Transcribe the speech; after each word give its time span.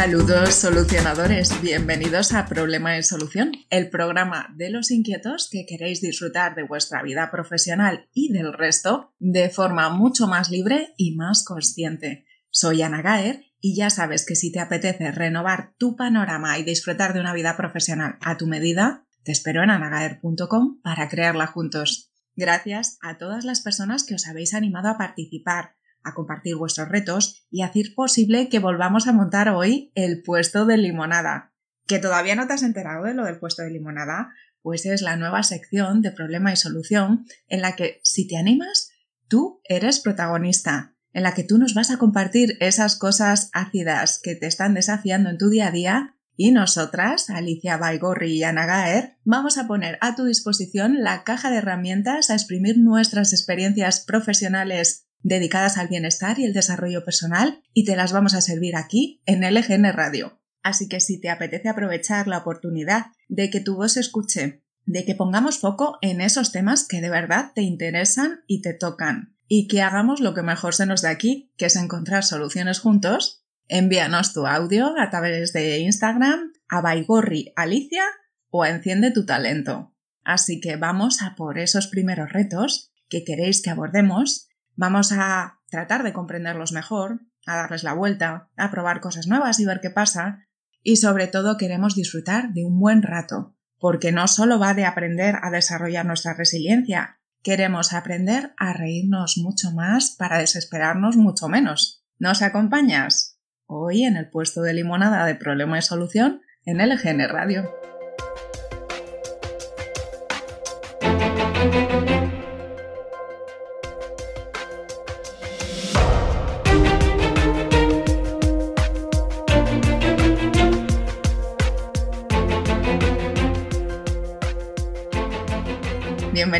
Saludos 0.00 0.54
solucionadores, 0.54 1.60
bienvenidos 1.60 2.32
a 2.32 2.46
Problema 2.46 2.92
de 2.92 3.02
Solución, 3.02 3.52
el 3.68 3.90
programa 3.90 4.48
de 4.56 4.70
los 4.70 4.90
inquietos 4.90 5.50
que 5.52 5.66
queréis 5.66 6.00
disfrutar 6.00 6.54
de 6.54 6.62
vuestra 6.62 7.02
vida 7.02 7.30
profesional 7.30 8.08
y 8.14 8.32
del 8.32 8.54
resto 8.54 9.12
de 9.18 9.50
forma 9.50 9.90
mucho 9.90 10.26
más 10.26 10.48
libre 10.48 10.94
y 10.96 11.16
más 11.16 11.44
consciente. 11.44 12.24
Soy 12.48 12.80
Ana 12.80 13.02
Gaer 13.02 13.44
y 13.60 13.76
ya 13.76 13.90
sabes 13.90 14.24
que 14.24 14.36
si 14.36 14.50
te 14.50 14.60
apetece 14.60 15.12
renovar 15.12 15.74
tu 15.76 15.96
panorama 15.96 16.58
y 16.58 16.62
disfrutar 16.62 17.12
de 17.12 17.20
una 17.20 17.34
vida 17.34 17.58
profesional 17.58 18.16
a 18.22 18.38
tu 18.38 18.46
medida, 18.46 19.04
te 19.22 19.32
espero 19.32 19.62
en 19.62 19.68
anagaer.com 19.68 20.80
para 20.80 21.10
crearla 21.10 21.46
juntos. 21.46 22.10
Gracias 22.36 22.96
a 23.02 23.18
todas 23.18 23.44
las 23.44 23.60
personas 23.60 24.04
que 24.04 24.14
os 24.14 24.26
habéis 24.26 24.54
animado 24.54 24.88
a 24.88 24.96
participar, 24.96 25.74
a 26.02 26.14
compartir 26.14 26.56
vuestros 26.56 26.88
retos 26.88 27.46
y 27.50 27.62
hacer 27.62 27.94
posible 27.94 28.48
que 28.48 28.58
volvamos 28.58 29.06
a 29.06 29.12
montar 29.12 29.48
hoy 29.50 29.92
el 29.94 30.22
puesto 30.22 30.66
de 30.66 30.76
limonada. 30.76 31.52
¿Que 31.86 31.98
todavía 31.98 32.36
no 32.36 32.46
te 32.46 32.54
has 32.54 32.62
enterado 32.62 33.04
de 33.04 33.14
lo 33.14 33.24
del 33.24 33.38
puesto 33.38 33.62
de 33.62 33.70
limonada? 33.70 34.30
Pues 34.62 34.86
es 34.86 35.02
la 35.02 35.16
nueva 35.16 35.42
sección 35.42 36.02
de 36.02 36.12
problema 36.12 36.52
y 36.52 36.56
solución 36.56 37.26
en 37.48 37.62
la 37.62 37.76
que, 37.76 38.00
si 38.02 38.26
te 38.26 38.36
animas, 38.36 38.90
tú 39.28 39.60
eres 39.64 40.00
protagonista 40.00 40.94
en 41.12 41.24
la 41.24 41.34
que 41.34 41.44
tú 41.44 41.58
nos 41.58 41.74
vas 41.74 41.90
a 41.90 41.98
compartir 41.98 42.56
esas 42.60 42.96
cosas 42.96 43.50
ácidas 43.52 44.20
que 44.22 44.36
te 44.36 44.46
están 44.46 44.74
desafiando 44.74 45.30
en 45.30 45.38
tu 45.38 45.48
día 45.48 45.68
a 45.68 45.72
día 45.72 46.16
y 46.36 46.52
nosotras, 46.52 47.28
Alicia 47.28 47.76
Baigorri 47.76 48.38
y 48.38 48.44
Ana 48.44 48.64
Gaer, 48.64 49.18
vamos 49.24 49.58
a 49.58 49.66
poner 49.66 49.98
a 50.00 50.14
tu 50.14 50.24
disposición 50.24 51.02
la 51.02 51.22
caja 51.22 51.50
de 51.50 51.58
herramientas 51.58 52.30
a 52.30 52.34
exprimir 52.34 52.78
nuestras 52.78 53.32
experiencias 53.32 54.00
profesionales 54.00 55.09
dedicadas 55.22 55.78
al 55.78 55.88
bienestar 55.88 56.38
y 56.38 56.44
el 56.44 56.52
desarrollo 56.52 57.04
personal 57.04 57.62
y 57.72 57.84
te 57.84 57.96
las 57.96 58.12
vamos 58.12 58.34
a 58.34 58.40
servir 58.40 58.76
aquí 58.76 59.22
en 59.26 59.42
LGN 59.42 59.92
Radio. 59.92 60.40
Así 60.62 60.88
que 60.88 61.00
si 61.00 61.20
te 61.20 61.30
apetece 61.30 61.68
aprovechar 61.68 62.26
la 62.28 62.38
oportunidad 62.38 63.06
de 63.28 63.50
que 63.50 63.60
tu 63.60 63.76
voz 63.76 63.92
se 63.92 64.00
escuche, 64.00 64.62
de 64.84 65.04
que 65.04 65.14
pongamos 65.14 65.58
foco 65.58 65.98
en 66.02 66.20
esos 66.20 66.52
temas 66.52 66.86
que 66.86 67.00
de 67.00 67.10
verdad 67.10 67.52
te 67.54 67.62
interesan 67.62 68.40
y 68.46 68.60
te 68.62 68.74
tocan, 68.74 69.36
y 69.48 69.68
que 69.68 69.82
hagamos 69.82 70.20
lo 70.20 70.34
que 70.34 70.42
mejor 70.42 70.74
se 70.74 70.86
nos 70.86 71.02
da 71.02 71.10
aquí, 71.10 71.52
que 71.56 71.66
es 71.66 71.76
encontrar 71.76 72.24
soluciones 72.24 72.80
juntos, 72.80 73.44
envíanos 73.68 74.32
tu 74.32 74.46
audio 74.46 74.94
a 74.98 75.10
través 75.10 75.52
de 75.52 75.78
Instagram 75.78 76.52
a 76.68 76.80
Baigorri 76.80 77.52
Alicia 77.56 78.04
o 78.50 78.62
a 78.62 78.70
Enciende 78.70 79.10
tu 79.10 79.24
talento. 79.24 79.94
Así 80.24 80.60
que 80.60 80.76
vamos 80.76 81.22
a 81.22 81.34
por 81.34 81.58
esos 81.58 81.86
primeros 81.86 82.32
retos 82.32 82.92
que 83.08 83.24
queréis 83.24 83.62
que 83.62 83.70
abordemos, 83.70 84.48
vamos 84.80 85.12
a 85.12 85.60
tratar 85.68 86.02
de 86.02 86.14
comprenderlos 86.14 86.72
mejor, 86.72 87.20
a 87.46 87.56
darles 87.56 87.84
la 87.84 87.92
vuelta, 87.92 88.48
a 88.56 88.70
probar 88.70 89.00
cosas 89.00 89.26
nuevas 89.26 89.60
y 89.60 89.66
ver 89.66 89.80
qué 89.82 89.90
pasa, 89.90 90.46
y 90.82 90.96
sobre 90.96 91.26
todo 91.26 91.58
queremos 91.58 91.94
disfrutar 91.94 92.54
de 92.54 92.64
un 92.64 92.80
buen 92.80 93.02
rato, 93.02 93.54
porque 93.78 94.10
no 94.10 94.26
solo 94.26 94.58
va 94.58 94.72
de 94.72 94.86
aprender 94.86 95.36
a 95.42 95.50
desarrollar 95.50 96.06
nuestra 96.06 96.32
resiliencia, 96.32 97.20
Queremos 97.42 97.94
aprender 97.94 98.52
a 98.58 98.74
reírnos 98.74 99.38
mucho 99.38 99.70
más 99.70 100.10
para 100.10 100.38
desesperarnos 100.38 101.16
mucho 101.16 101.48
menos. 101.48 102.04
¿Nos 102.18 102.42
acompañas? 102.42 103.40
Hoy 103.64 104.04
en 104.04 104.16
el 104.18 104.28
puesto 104.28 104.60
de 104.60 104.74
limonada 104.74 105.24
de 105.24 105.36
problema 105.36 105.78
y 105.78 105.82
solución 105.82 106.42
en 106.66 106.86
LGN 106.86 107.26
Radio. 107.30 107.70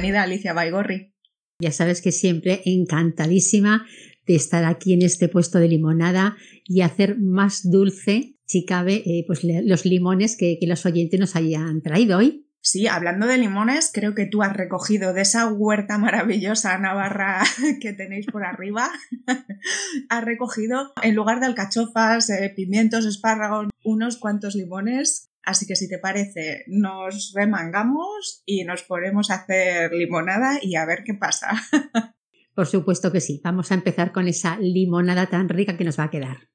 Bienvenida 0.01 0.23
Alicia 0.23 0.55
Baigorri. 0.55 1.15
Ya 1.59 1.73
sabes 1.73 2.01
que 2.01 2.11
siempre 2.11 2.63
encantadísima 2.65 3.85
de 4.27 4.35
estar 4.35 4.65
aquí 4.65 4.95
en 4.95 5.03
este 5.03 5.29
puesto 5.29 5.59
de 5.59 5.69
limonada 5.69 6.39
y 6.65 6.81
hacer 6.81 7.19
más 7.19 7.71
dulce, 7.71 8.39
si 8.47 8.65
cabe, 8.65 9.03
eh, 9.05 9.25
pues 9.27 9.43
los 9.45 9.85
limones 9.85 10.39
que, 10.39 10.57
que 10.59 10.67
los 10.67 10.87
oyentes 10.87 11.21
nos 11.21 11.37
hayan 11.37 11.83
traído 11.83 12.17
hoy. 12.17 12.47
Sí, 12.63 12.87
hablando 12.87 13.27
de 13.27 13.37
limones, 13.37 13.91
creo 13.93 14.15
que 14.15 14.25
tú 14.25 14.43
has 14.43 14.57
recogido 14.57 15.13
de 15.13 15.21
esa 15.21 15.53
huerta 15.53 15.99
maravillosa 15.99 16.79
navarra 16.79 17.43
que 17.83 17.93
tenéis 17.93 18.25
por 18.25 18.43
arriba, 18.43 18.91
has 20.09 20.25
recogido 20.25 20.95
en 21.03 21.15
lugar 21.15 21.41
de 21.41 21.47
alcachofas, 21.47 22.31
eh, 22.31 22.51
pimientos, 22.57 23.05
espárragos, 23.05 23.69
unos 23.85 24.17
cuantos 24.17 24.55
limones 24.55 25.30
Así 25.43 25.67
que 25.67 25.77
si 25.77 25.89
te 25.89 25.99
parece, 25.99 26.65
nos 26.67 27.33
remangamos 27.35 28.43
y 28.45 28.65
nos 28.65 28.83
ponemos 28.83 29.31
a 29.31 29.37
hacer 29.37 29.93
limonada 29.93 30.59
y 30.63 30.77
a 30.77 30.85
ver 30.85 31.03
qué 31.05 31.15
pasa. 31.15 31.51
Por 32.55 32.67
supuesto 32.67 33.11
que 33.11 33.21
sí. 33.21 33.41
Vamos 33.43 33.71
a 33.71 33.75
empezar 33.75 34.13
con 34.13 34.29
esa 34.29 34.59
limonada 34.59 35.27
tan 35.27 35.49
rica 35.49 35.77
que 35.77 35.85
nos 35.85 35.99
va 35.99 36.05
a 36.05 36.11
quedar. 36.11 36.51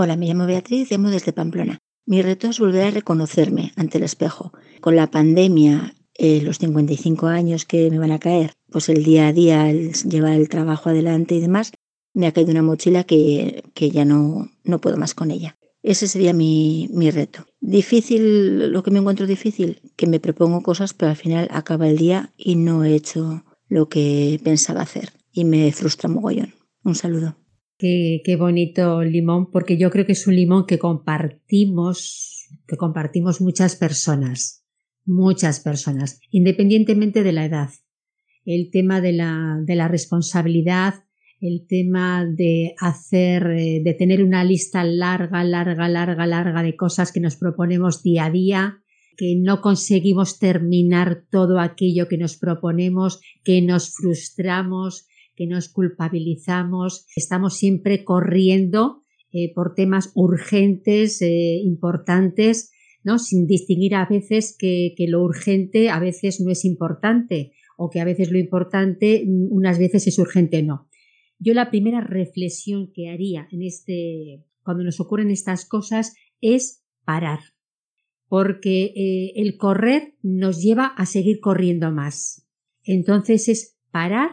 Hola, 0.00 0.16
me 0.16 0.26
llamo 0.26 0.46
Beatriz, 0.46 0.92
llamo 0.92 1.10
desde 1.10 1.32
Pamplona. 1.32 1.80
Mi 2.06 2.22
reto 2.22 2.48
es 2.48 2.60
volver 2.60 2.86
a 2.86 2.90
reconocerme 2.92 3.72
ante 3.74 3.98
el 3.98 4.04
espejo. 4.04 4.52
Con 4.80 4.94
la 4.94 5.10
pandemia 5.10 5.94
eh, 6.18 6.42
los 6.42 6.58
55 6.58 7.28
años 7.28 7.64
que 7.64 7.90
me 7.90 7.98
van 7.98 8.10
a 8.10 8.18
caer, 8.18 8.54
pues 8.70 8.88
el 8.88 9.04
día 9.04 9.28
a 9.28 9.32
día, 9.32 9.70
el 9.70 9.92
llevar 9.92 10.32
el 10.32 10.48
trabajo 10.48 10.90
adelante 10.90 11.36
y 11.36 11.40
demás, 11.40 11.72
me 12.12 12.26
ha 12.26 12.32
caído 12.32 12.50
una 12.50 12.62
mochila 12.62 13.04
que, 13.04 13.62
que 13.72 13.90
ya 13.90 14.04
no, 14.04 14.50
no 14.64 14.80
puedo 14.80 14.96
más 14.96 15.14
con 15.14 15.30
ella. 15.30 15.56
Ese 15.80 16.08
sería 16.08 16.32
mi, 16.32 16.88
mi 16.92 17.12
reto. 17.12 17.46
Difícil, 17.60 18.72
lo 18.72 18.82
que 18.82 18.90
me 18.90 18.98
encuentro 18.98 19.28
difícil, 19.28 19.80
que 19.94 20.08
me 20.08 20.18
propongo 20.18 20.60
cosas, 20.60 20.92
pero 20.92 21.10
al 21.10 21.16
final 21.16 21.46
acaba 21.52 21.88
el 21.88 21.96
día 21.96 22.32
y 22.36 22.56
no 22.56 22.84
he 22.84 22.96
hecho 22.96 23.44
lo 23.68 23.88
que 23.88 24.40
pensaba 24.42 24.82
hacer. 24.82 25.12
Y 25.32 25.44
me 25.44 25.70
frustra 25.70 26.08
mogollón. 26.08 26.52
Un 26.82 26.96
saludo. 26.96 27.36
Qué, 27.78 28.22
qué, 28.24 28.34
bonito 28.34 29.04
limón, 29.04 29.52
porque 29.52 29.78
yo 29.78 29.90
creo 29.90 30.04
que 30.04 30.12
es 30.12 30.26
un 30.26 30.34
limón 30.34 30.66
que 30.66 30.80
compartimos, 30.80 32.48
que 32.66 32.76
compartimos 32.76 33.40
muchas 33.40 33.76
personas 33.76 34.64
muchas 35.08 35.60
personas, 35.60 36.20
independientemente 36.30 37.22
de 37.22 37.32
la 37.32 37.46
edad. 37.46 37.70
El 38.44 38.70
tema 38.70 39.00
de 39.00 39.12
la, 39.12 39.58
de 39.64 39.74
la 39.74 39.88
responsabilidad, 39.88 40.94
el 41.40 41.66
tema 41.66 42.26
de 42.26 42.74
hacer, 42.78 43.46
eh, 43.50 43.80
de 43.82 43.94
tener 43.94 44.22
una 44.22 44.44
lista 44.44 44.84
larga, 44.84 45.42
larga, 45.44 45.88
larga, 45.88 46.26
larga 46.26 46.62
de 46.62 46.76
cosas 46.76 47.12
que 47.12 47.20
nos 47.20 47.36
proponemos 47.36 48.02
día 48.02 48.26
a 48.26 48.30
día, 48.30 48.82
que 49.16 49.34
no 49.36 49.60
conseguimos 49.60 50.38
terminar 50.38 51.24
todo 51.30 51.58
aquello 51.58 52.06
que 52.06 52.18
nos 52.18 52.36
proponemos, 52.36 53.20
que 53.44 53.62
nos 53.62 53.94
frustramos, 53.94 55.06
que 55.34 55.46
nos 55.46 55.68
culpabilizamos, 55.68 57.06
estamos 57.16 57.56
siempre 57.56 58.04
corriendo 58.04 59.04
eh, 59.32 59.52
por 59.54 59.74
temas 59.74 60.10
urgentes, 60.14 61.22
eh, 61.22 61.60
importantes, 61.62 62.72
sin 63.16 63.46
distinguir 63.46 63.94
a 63.94 64.04
veces 64.04 64.54
que, 64.58 64.94
lo 65.08 65.22
urgente 65.22 65.88
a 65.88 65.98
veces 65.98 66.40
no 66.40 66.50
es 66.50 66.66
importante 66.66 67.52
o 67.78 67.88
que 67.88 68.00
a 68.00 68.04
veces 68.04 68.30
lo 68.30 68.38
importante 68.38 69.24
mm, 69.24 69.46
unas 69.50 69.78
veces 69.78 70.06
es 70.06 70.18
urgente 70.18 70.62
no. 70.62 70.88
Yo 71.38 71.54
la 71.54 71.70
primera 71.70 72.00
reflexión 72.02 72.90
que 72.92 73.08
haría 73.08 73.48
en 73.52 73.62
este, 73.62 74.44
cuando 74.62 74.84
nos 74.84 75.00
ocurren 75.00 75.30
estas 75.30 75.64
cosas 75.64 76.14
es 76.40 76.84
parar, 77.04 77.38
porque 78.28 78.92
eh, 78.96 79.32
el 79.36 79.56
correr 79.56 80.14
nos 80.22 80.60
lleva 80.60 80.86
a 80.86 81.06
seguir 81.06 81.40
corriendo 81.40 81.92
más. 81.92 82.46
Entonces 82.82 83.48
es 83.48 83.78
parar, 83.92 84.30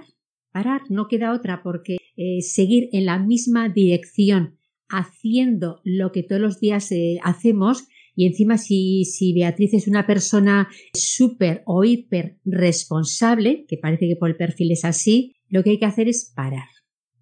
parar, 0.51 0.81
no 0.89 1.07
queda 1.07 1.33
otra, 1.33 1.61
porque 1.63 1.97
eh, 2.17 2.41
seguir 2.41 2.89
en 2.91 3.05
la 3.05 3.19
misma 3.19 3.69
dirección 3.69 4.57
haciendo 4.89 5.81
lo 5.83 6.11
que 6.11 6.23
todos 6.23 6.41
los 6.41 6.59
días 6.59 6.91
eh, 6.91 7.19
hacemos 7.23 7.87
y 8.15 8.25
encima 8.25 8.57
si, 8.57 9.05
si 9.05 9.33
Beatriz 9.33 9.73
es 9.73 9.87
una 9.87 10.07
persona 10.07 10.69
súper 10.93 11.63
o 11.65 11.83
hiper 11.83 12.39
responsable, 12.45 13.65
que 13.67 13.77
parece 13.77 14.07
que 14.07 14.15
por 14.15 14.29
el 14.29 14.37
perfil 14.37 14.71
es 14.71 14.85
así, 14.85 15.35
lo 15.49 15.63
que 15.63 15.71
hay 15.71 15.79
que 15.79 15.85
hacer 15.85 16.07
es 16.07 16.31
parar. 16.35 16.69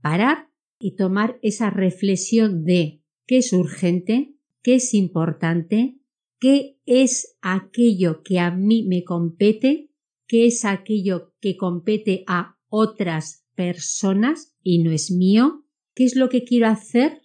Parar 0.02 0.50
y 0.80 0.96
tomar 0.96 1.40
esa 1.42 1.70
reflexión 1.70 2.64
de 2.64 3.02
qué 3.26 3.38
es 3.38 3.54
urgente, 3.54 4.36
qué 4.62 4.76
es 4.76 4.94
importante, 4.94 5.98
qué 6.40 6.78
es 6.86 7.38
aquello 7.42 8.22
que 8.22 8.40
a 8.40 8.52
mí 8.52 8.84
me 8.84 9.04
compete, 9.04 9.90
qué 10.28 10.46
es 10.46 10.66
aquello 10.66 11.34
que 11.40 11.58
compete 11.58 12.24
a 12.28 12.58
otras 12.68 13.46
personas 13.56 14.56
y 14.62 14.84
no 14.84 14.92
es 14.92 15.12
mío, 15.12 15.66
qué 15.96 16.04
es 16.06 16.16
lo 16.16 16.30
que 16.30 16.44
quiero 16.44 16.68
hacer 16.68 17.22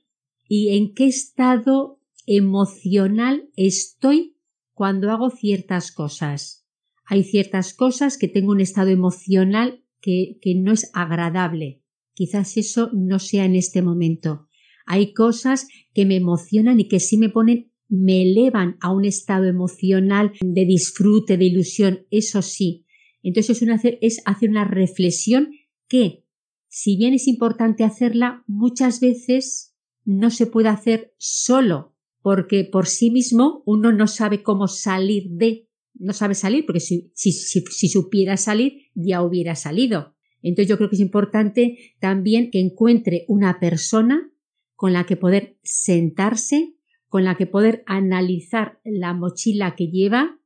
y 0.49 0.76
en 0.76 0.94
qué 0.94 1.06
estado 1.06 1.97
emocional 2.28 3.48
estoy 3.56 4.36
cuando 4.75 5.10
hago 5.10 5.30
ciertas 5.30 5.90
cosas. 5.90 6.66
Hay 7.06 7.25
ciertas 7.25 7.72
cosas 7.72 8.19
que 8.19 8.28
tengo 8.28 8.52
un 8.52 8.60
estado 8.60 8.90
emocional 8.90 9.82
que, 10.00 10.38
que 10.42 10.54
no 10.54 10.72
es 10.72 10.90
agradable. 10.92 11.82
Quizás 12.12 12.58
eso 12.58 12.90
no 12.92 13.19
sea 13.19 13.46
en 13.46 13.56
este 13.56 13.80
momento. 13.80 14.46
Hay 14.84 15.14
cosas 15.14 15.69
que 15.94 16.04
me 16.04 16.16
emocionan 16.16 16.80
y 16.80 16.88
que 16.88 17.00
sí 17.00 17.16
me 17.16 17.30
ponen, 17.30 17.72
me 17.88 18.22
elevan 18.22 18.76
a 18.81 18.92
un 18.92 19.06
estado 19.06 19.46
emocional 19.46 20.32
de 20.40 20.66
disfrute, 20.66 21.38
de 21.38 21.46
ilusión, 21.46 22.06
eso 22.10 22.42
sí. 22.42 22.84
Entonces 23.22 23.62
es, 23.62 23.70
es 24.02 24.22
hacer 24.26 24.50
una 24.50 24.64
reflexión 24.64 25.50
que, 25.88 26.24
si 26.69 26.96
bien 26.96 27.14
es 27.14 27.26
importante 27.26 27.84
hacerla, 27.84 28.44
muchas 28.46 29.00
veces 29.00 29.74
no 30.04 30.31
se 30.31 30.46
puede 30.46 30.69
hacer 30.69 31.14
solo, 31.16 31.94
porque 32.23 32.65
por 32.65 32.87
sí 32.87 33.11
mismo 33.11 33.62
uno 33.67 33.93
no 33.93 34.06
sabe 34.06 34.43
cómo 34.43 34.69
salir 34.69 35.29
de, 35.31 35.69
no 35.94 36.12
sabe 36.12 36.35
salir, 36.35 36.67
porque 36.67 36.81
si, 36.81 37.11
si, 37.15 37.32
si, 37.32 37.88
supiera 37.88 38.37
salir, 38.37 38.82
ya 38.94 39.23
hubiera 39.23 39.55
salido. 39.55 40.15
Entonces 40.43 40.69
yo 40.69 40.76
creo 40.76 40.88
que 40.88 40.97
es 40.97 41.03
importante 41.03 41.79
también 42.00 42.50
que 42.50 42.61
encuentre 42.61 43.25
una 43.29 43.59
persona 43.59 44.32
con 44.75 44.93
la 44.93 45.05
que 45.05 45.17
poder 45.17 45.59
sentarse, 45.62 46.75
con 47.09 47.25
la 47.25 47.37
que 47.37 47.47
poder 47.47 47.82
analizar 47.87 48.81
la 48.85 49.15
mochila 49.15 49.75
que 49.75 49.88
lleva, 49.88 50.38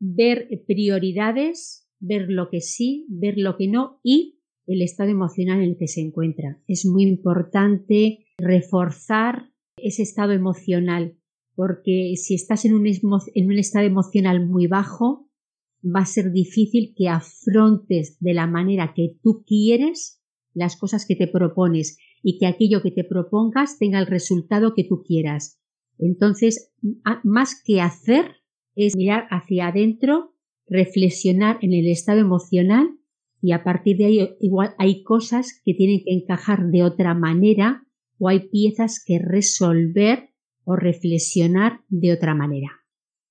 ver 0.00 0.48
prioridades, 0.66 1.88
ver 2.00 2.26
lo 2.28 2.48
que 2.50 2.60
sí, 2.60 3.06
ver 3.08 3.34
lo 3.36 3.56
que 3.56 3.68
no 3.68 4.00
y 4.02 4.40
el 4.66 4.82
estado 4.82 5.10
emocional 5.10 5.58
en 5.58 5.70
el 5.70 5.76
que 5.78 5.88
se 5.88 6.00
encuentra. 6.00 6.60
Es 6.66 6.84
muy 6.84 7.04
importante 7.04 8.26
reforzar 8.36 9.50
ese 9.82 10.02
estado 10.02 10.32
emocional, 10.32 11.16
porque 11.54 12.14
si 12.16 12.34
estás 12.34 12.64
en 12.64 12.74
un, 12.74 12.86
en 12.86 13.46
un 13.46 13.58
estado 13.58 13.86
emocional 13.86 14.46
muy 14.46 14.66
bajo, 14.66 15.28
va 15.84 16.00
a 16.00 16.06
ser 16.06 16.32
difícil 16.32 16.94
que 16.96 17.08
afrontes 17.08 18.18
de 18.20 18.34
la 18.34 18.46
manera 18.46 18.92
que 18.94 19.16
tú 19.22 19.44
quieres 19.46 20.22
las 20.54 20.76
cosas 20.76 21.06
que 21.06 21.14
te 21.14 21.28
propones 21.28 21.98
y 22.22 22.38
que 22.38 22.46
aquello 22.46 22.82
que 22.82 22.90
te 22.90 23.04
propongas 23.04 23.78
tenga 23.78 23.98
el 23.98 24.06
resultado 24.06 24.74
que 24.74 24.84
tú 24.84 25.02
quieras. 25.02 25.60
Entonces, 25.98 26.72
más 27.24 27.60
que 27.64 27.80
hacer, 27.80 28.36
es 28.74 28.96
mirar 28.96 29.26
hacia 29.30 29.68
adentro, 29.68 30.34
reflexionar 30.68 31.58
en 31.62 31.72
el 31.72 31.88
estado 31.88 32.20
emocional 32.20 32.88
y 33.40 33.52
a 33.52 33.64
partir 33.64 33.96
de 33.96 34.04
ahí 34.04 34.36
igual 34.40 34.74
hay 34.78 35.02
cosas 35.02 35.60
que 35.64 35.74
tienen 35.74 36.02
que 36.04 36.12
encajar 36.12 36.70
de 36.70 36.82
otra 36.82 37.14
manera 37.14 37.84
o 38.18 38.28
hay 38.28 38.48
piezas 38.48 39.02
que 39.04 39.18
resolver 39.18 40.30
o 40.64 40.76
reflexionar 40.76 41.80
de 41.88 42.12
otra 42.12 42.34
manera. 42.34 42.68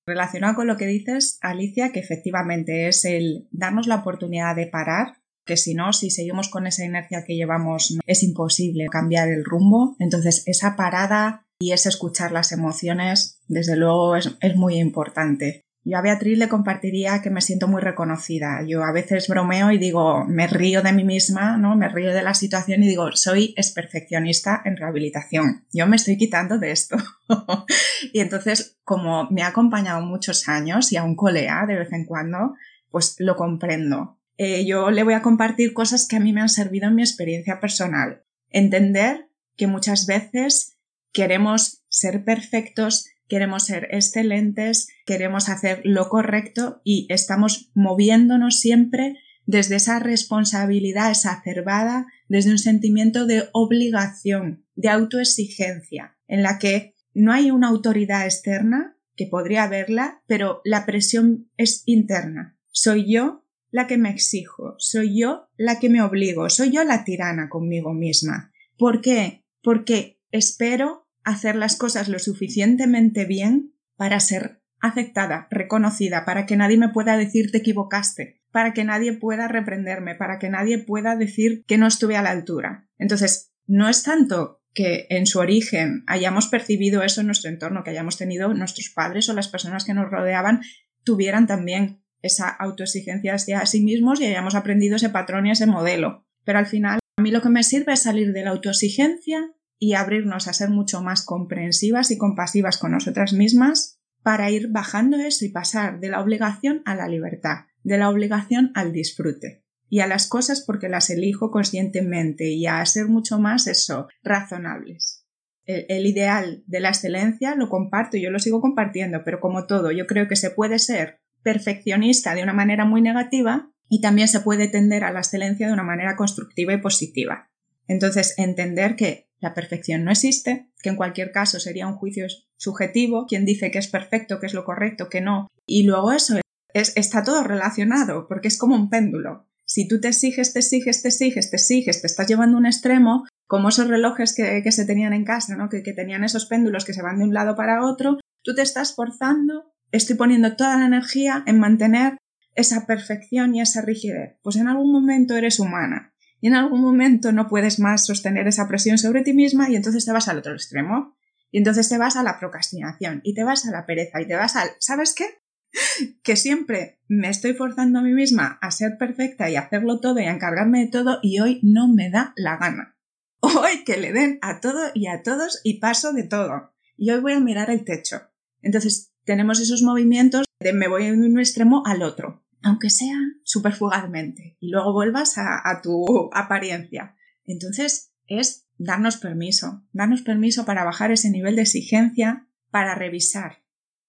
Relacionado 0.07 0.55
con 0.55 0.67
lo 0.67 0.77
que 0.77 0.87
dices, 0.87 1.37
Alicia, 1.41 1.91
que 1.91 1.99
efectivamente 1.99 2.87
es 2.87 3.03
el 3.03 3.47
darnos 3.51 3.87
la 3.87 3.97
oportunidad 3.97 4.55
de 4.55 4.67
parar, 4.67 5.17
que 5.45 5.57
si 5.57 5.73
no, 5.73 5.93
si 5.93 6.09
seguimos 6.09 6.49
con 6.49 6.65
esa 6.65 6.85
inercia 6.85 7.23
que 7.25 7.35
llevamos, 7.35 7.97
es 8.05 8.23
imposible 8.23 8.87
cambiar 8.89 9.29
el 9.29 9.43
rumbo. 9.43 9.95
Entonces, 9.99 10.43
esa 10.45 10.75
parada 10.75 11.45
y 11.59 11.71
ese 11.71 11.89
escuchar 11.89 12.31
las 12.31 12.51
emociones, 12.51 13.41
desde 13.47 13.75
luego, 13.75 14.15
es, 14.15 14.37
es 14.41 14.55
muy 14.55 14.79
importante. 14.79 15.66
Yo 15.89 15.97
a 15.97 16.01
Beatriz 16.01 16.37
le 16.37 16.49
compartiría 16.49 17.21
que 17.21 17.29
me 17.29 17.39
siento 17.39 17.69
muy 17.69 17.81
reconocida. 17.81 18.61
Yo 18.67 18.83
a 18.83 18.91
veces 18.91 19.29
bromeo 19.29 19.71
y 19.71 19.77
digo, 19.77 20.25
me 20.25 20.45
río 20.45 20.81
de 20.81 20.91
mí 20.91 21.05
misma, 21.05 21.55
¿no? 21.55 21.77
Me 21.77 21.87
río 21.87 22.13
de 22.13 22.23
la 22.23 22.33
situación 22.33 22.83
y 22.83 22.89
digo, 22.89 23.09
soy 23.13 23.55
perfeccionista 23.73 24.61
en 24.65 24.75
rehabilitación. 24.75 25.65
Yo 25.71 25.87
me 25.87 25.95
estoy 25.95 26.17
quitando 26.17 26.57
de 26.57 26.71
esto. 26.71 26.97
y 28.11 28.19
entonces, 28.19 28.77
como 28.83 29.29
me 29.31 29.43
ha 29.43 29.47
acompañado 29.47 30.01
muchos 30.01 30.49
años 30.49 30.91
y 30.91 30.97
aún 30.97 31.15
colea 31.15 31.65
de 31.65 31.75
vez 31.75 31.93
en 31.93 32.03
cuando, 32.03 32.55
pues 32.91 33.15
lo 33.19 33.37
comprendo. 33.37 34.19
Eh, 34.35 34.65
yo 34.65 34.91
le 34.91 35.03
voy 35.03 35.13
a 35.13 35.21
compartir 35.21 35.71
cosas 35.71 36.05
que 36.05 36.17
a 36.17 36.19
mí 36.19 36.33
me 36.33 36.41
han 36.41 36.49
servido 36.49 36.89
en 36.89 36.95
mi 36.95 37.01
experiencia 37.01 37.61
personal. 37.61 38.23
Entender 38.49 39.29
que 39.55 39.67
muchas 39.67 40.05
veces 40.05 40.77
queremos 41.13 41.85
ser 41.87 42.25
perfectos, 42.25 43.05
queremos 43.27 43.65
ser 43.65 43.87
excelentes, 43.91 44.87
queremos 45.05 45.49
hacer 45.49 45.81
lo 45.83 46.09
correcto 46.09 46.81
y 46.83 47.07
estamos 47.09 47.71
moviéndonos 47.73 48.59
siempre 48.59 49.17
desde 49.45 49.77
esa 49.77 49.99
responsabilidad 49.99 51.09
exacerbada, 51.09 52.07
desde 52.27 52.51
un 52.51 52.57
sentimiento 52.57 53.25
de 53.25 53.49
obligación, 53.53 54.65
de 54.75 54.89
autoexigencia, 54.89 56.17
en 56.27 56.43
la 56.43 56.59
que 56.59 56.95
no 57.13 57.31
hay 57.31 57.49
una 57.49 57.69
autoridad 57.69 58.25
externa, 58.25 58.97
que 59.15 59.25
podría 59.25 59.63
haberla, 59.63 60.21
pero 60.27 60.61
la 60.63 60.85
presión 60.85 61.49
es 61.57 61.81
interna. 61.85 62.57
Soy 62.71 63.11
yo 63.11 63.43
la 63.71 63.87
que 63.87 63.97
me 63.97 64.09
exijo, 64.09 64.75
soy 64.77 65.19
yo 65.19 65.49
la 65.57 65.79
que 65.79 65.89
me 65.89 66.03
obligo, 66.03 66.49
soy 66.49 66.71
yo 66.71 66.83
la 66.83 67.03
tirana 67.03 67.49
conmigo 67.49 67.93
misma. 67.93 68.51
¿Por 68.77 69.01
qué? 69.01 69.43
Porque 69.63 70.19
espero 70.31 71.06
hacer 71.27 71.57
las 71.57 71.75
cosas 71.75 72.07
lo 72.07 72.19
suficientemente 72.19 73.25
bien 73.25 73.73
para 73.97 74.21
ser 74.21 74.61
aceptada, 74.79 75.47
reconocida, 75.51 76.23
para 76.23 76.45
que 76.45 76.55
nadie 76.55 76.77
me 76.77 76.89
pueda 76.89 77.17
decir 77.17 77.51
te 77.51 77.57
equivocaste, 77.57 78.41
para 78.51 78.73
que 78.73 78.85
nadie 78.85 79.11
pueda 79.11 79.49
reprenderme, 79.49 80.15
para 80.15 80.39
que 80.39 80.49
nadie 80.49 80.77
pueda 80.77 81.17
decir 81.17 81.65
que 81.67 81.77
no 81.77 81.85
estuve 81.85 82.15
a 82.15 82.21
la 82.21 82.31
altura. 82.31 82.87
Entonces, 82.97 83.51
no 83.65 83.89
es 83.89 84.03
tanto 84.03 84.61
que 84.73 85.07
en 85.09 85.25
su 85.25 85.39
origen 85.39 86.03
hayamos 86.07 86.47
percibido 86.47 87.03
eso 87.03 87.19
en 87.19 87.27
nuestro 87.27 87.49
entorno, 87.49 87.83
que 87.83 87.89
hayamos 87.89 88.17
tenido 88.17 88.53
nuestros 88.53 88.89
padres 88.89 89.27
o 89.27 89.33
las 89.33 89.49
personas 89.49 89.83
que 89.83 89.93
nos 89.93 90.09
rodeaban 90.09 90.61
tuvieran 91.03 91.45
también 91.45 92.03
esa 92.21 92.47
autoexigencia 92.47 93.33
hacia 93.33 93.65
sí 93.65 93.81
mismos 93.81 94.21
y 94.21 94.25
hayamos 94.25 94.55
aprendido 94.55 94.95
ese 94.95 95.09
patrón 95.09 95.45
y 95.47 95.51
ese 95.51 95.65
modelo. 95.65 96.25
Pero 96.45 96.59
al 96.59 96.67
final, 96.67 96.99
a 97.17 97.21
mí 97.21 97.31
lo 97.31 97.41
que 97.41 97.49
me 97.49 97.63
sirve 97.63 97.93
es 97.93 98.03
salir 98.03 98.31
de 98.31 98.43
la 98.43 98.51
autoexigencia 98.51 99.51
y 99.79 99.93
abrirnos 99.93 100.47
a 100.47 100.53
ser 100.53 100.69
mucho 100.69 101.01
más 101.01 101.23
comprensivas 101.23 102.11
y 102.11 102.17
compasivas 102.17 102.77
con 102.77 102.91
nosotras 102.91 103.33
mismas 103.33 103.99
para 104.23 104.49
ir 104.49 104.69
bajando 104.69 105.17
eso 105.17 105.45
y 105.45 105.49
pasar 105.49 105.99
de 105.99 106.09
la 106.09 106.21
obligación 106.21 106.81
a 106.85 106.95
la 106.95 107.07
libertad, 107.07 107.65
de 107.83 107.97
la 107.97 108.09
obligación 108.09 108.71
al 108.75 108.91
disfrute 108.91 109.63
y 109.89 109.99
a 110.01 110.07
las 110.07 110.27
cosas 110.27 110.63
porque 110.65 110.89
las 110.89 111.09
elijo 111.09 111.51
conscientemente 111.51 112.49
y 112.49 112.65
a 112.65 112.85
ser 112.85 113.07
mucho 113.07 113.39
más 113.39 113.67
eso, 113.67 114.07
razonables. 114.23 115.25
El, 115.65 115.85
el, 115.89 116.05
ideal 116.05 116.63
de 116.65 116.79
la 116.79 116.89
excelencia 116.89 117.55
lo 117.55 117.69
comparto 117.69 118.17
yo 118.17 118.31
lo 118.31 118.39
sigo 118.39 118.61
compartiendo, 118.61 119.23
pero 119.23 119.39
como 119.39 119.65
todo, 119.65 119.91
yo 119.91 120.07
creo 120.07 120.27
que 120.27 120.35
se 120.35 120.49
puede 120.49 120.79
ser 120.79 121.19
perfeccionista 121.43 122.35
de 122.35 122.43
una 122.43 122.53
manera 122.53 122.85
muy 122.85 123.01
negativa 123.01 123.71
y 123.89 124.01
también 124.01 124.27
se 124.27 124.41
puede 124.41 124.67
tender 124.67 125.03
a 125.03 125.11
la 125.11 125.19
excelencia 125.19 125.67
de 125.67 125.73
una 125.73 125.83
manera 125.83 126.15
constructiva 126.15 126.73
y 126.73 126.81
positiva. 126.81 127.49
Entonces, 127.87 128.33
entender 128.37 128.95
que 128.95 129.26
la 129.39 129.53
perfección 129.53 130.03
no 130.03 130.11
existe, 130.11 130.69
que 130.81 130.89
en 130.89 130.95
cualquier 130.95 131.31
caso 131.31 131.59
sería 131.59 131.87
un 131.87 131.95
juicio 131.95 132.25
subjetivo, 132.57 133.25
quien 133.27 133.45
dice 133.45 133.71
que 133.71 133.79
es 133.79 133.87
perfecto, 133.87 134.39
que 134.39 134.47
es 134.47 134.53
lo 134.53 134.65
correcto, 134.65 135.09
que 135.09 135.21
no. 135.21 135.47
Y 135.65 135.83
luego 135.83 136.11
eso 136.11 136.39
es, 136.73 136.93
está 136.95 137.23
todo 137.23 137.43
relacionado, 137.43 138.27
porque 138.27 138.47
es 138.47 138.57
como 138.57 138.75
un 138.75 138.89
péndulo. 138.89 139.47
Si 139.65 139.87
tú 139.87 139.99
te 139.99 140.07
exiges, 140.07 140.53
te 140.53 140.59
exiges, 140.59 141.01
te 141.01 141.09
exiges, 141.09 141.49
te 141.51 141.57
exiges, 141.57 142.01
te 142.01 142.07
estás 142.07 142.27
llevando 142.27 142.57
a 142.57 142.59
un 142.59 142.65
extremo, 142.65 143.25
como 143.47 143.69
esos 143.69 143.87
relojes 143.87 144.33
que, 144.33 144.61
que 144.63 144.71
se 144.71 144.85
tenían 144.85 145.13
en 145.13 145.25
casa, 145.25 145.55
¿no? 145.55 145.69
Que, 145.69 145.83
que 145.83 145.93
tenían 145.93 146.23
esos 146.23 146.45
péndulos 146.45 146.85
que 146.85 146.93
se 146.93 147.01
van 147.01 147.19
de 147.19 147.25
un 147.25 147.33
lado 147.33 147.55
para 147.55 147.85
otro, 147.85 148.17
tú 148.43 148.55
te 148.55 148.61
estás 148.61 148.95
forzando, 148.95 149.73
estoy 149.91 150.15
poniendo 150.15 150.55
toda 150.55 150.77
la 150.77 150.85
energía 150.85 151.43
en 151.45 151.59
mantener 151.59 152.17
esa 152.55 152.87
perfección 152.87 153.53
y 153.53 153.61
esa 153.61 153.81
rigidez. 153.81 154.37
Pues 154.41 154.55
en 154.55 154.67
algún 154.67 154.91
momento 154.91 155.35
eres 155.35 155.59
humana 155.59 156.13
y 156.39 156.47
en 156.47 156.55
algún 156.55 156.81
momento 156.81 157.31
no 157.31 157.47
puedes 157.47 157.79
más 157.79 158.05
sostener 158.05 158.47
esa 158.47 158.67
presión 158.67 158.97
sobre 158.97 159.23
ti 159.23 159.33
misma 159.33 159.69
y 159.69 159.75
entonces 159.75 160.05
te 160.05 160.11
vas 160.11 160.27
al 160.27 160.37
otro 160.37 160.53
extremo. 160.53 161.15
Y 161.49 161.59
entonces 161.59 161.87
te 161.87 161.97
vas 161.97 162.17
a 162.17 162.23
la 162.23 162.39
procrastinación 162.39 163.21
y 163.23 163.33
te 163.33 163.43
vas 163.43 163.65
a 163.65 163.71
la 163.71 163.85
pereza 163.85 164.21
y 164.21 164.27
te 164.27 164.35
vas 164.35 164.55
al... 164.55 164.69
¿Sabes 164.79 165.15
qué? 165.15 165.25
que 166.23 166.35
siempre 166.35 166.99
me 167.07 167.29
estoy 167.29 167.53
forzando 167.53 167.99
a 167.99 168.01
mí 168.01 168.13
misma 168.13 168.57
a 168.61 168.71
ser 168.71 168.97
perfecta 168.97 169.49
y 169.49 169.55
hacerlo 169.55 169.99
todo 169.99 170.19
y 170.19 170.25
a 170.25 170.33
encargarme 170.33 170.81
de 170.81 170.91
todo 170.91 171.19
y 171.21 171.39
hoy 171.39 171.59
no 171.63 171.87
me 171.87 172.09
da 172.09 172.33
la 172.35 172.57
gana. 172.57 172.97
Hoy 173.39 173.83
que 173.85 173.97
le 173.97 174.13
den 174.13 174.39
a 174.41 174.59
todo 174.59 174.89
y 174.93 175.07
a 175.07 175.21
todos 175.23 175.61
y 175.63 175.79
paso 175.79 176.11
de 176.11 176.23
todo. 176.23 176.73
Y 176.97 177.11
hoy 177.11 177.21
voy 177.21 177.33
a 177.33 177.39
mirar 177.39 177.69
el 177.69 177.85
techo. 177.85 178.21
Entonces 178.61 179.13
tenemos 179.25 179.59
esos 179.59 179.83
movimientos 179.83 180.45
de 180.59 180.73
me 180.73 180.87
voy 180.87 181.05
de 181.05 181.11
un 181.13 181.39
extremo 181.39 181.83
al 181.85 182.01
otro 182.01 182.46
aunque 182.67 182.89
sea 182.89 183.17
súper 183.43 183.73
fugazmente, 183.73 184.57
y 184.59 184.69
luego 184.69 184.91
vuelvas 184.91 185.37
a, 185.37 185.79
tu 185.81 186.29
apariencia. 186.33 187.15
Entonces 187.45 188.11
es 188.27 188.67
darnos 188.77 189.15
permiso, 189.15 189.85
darnos 189.93 190.21
permiso 190.21 190.65
para 190.65 190.83
bajar 190.83 191.11
ese 191.11 191.29
nivel 191.29 191.55
de 191.55 191.61
exigencia, 191.61 192.49
para 192.69 192.93
revisar. 192.93 193.63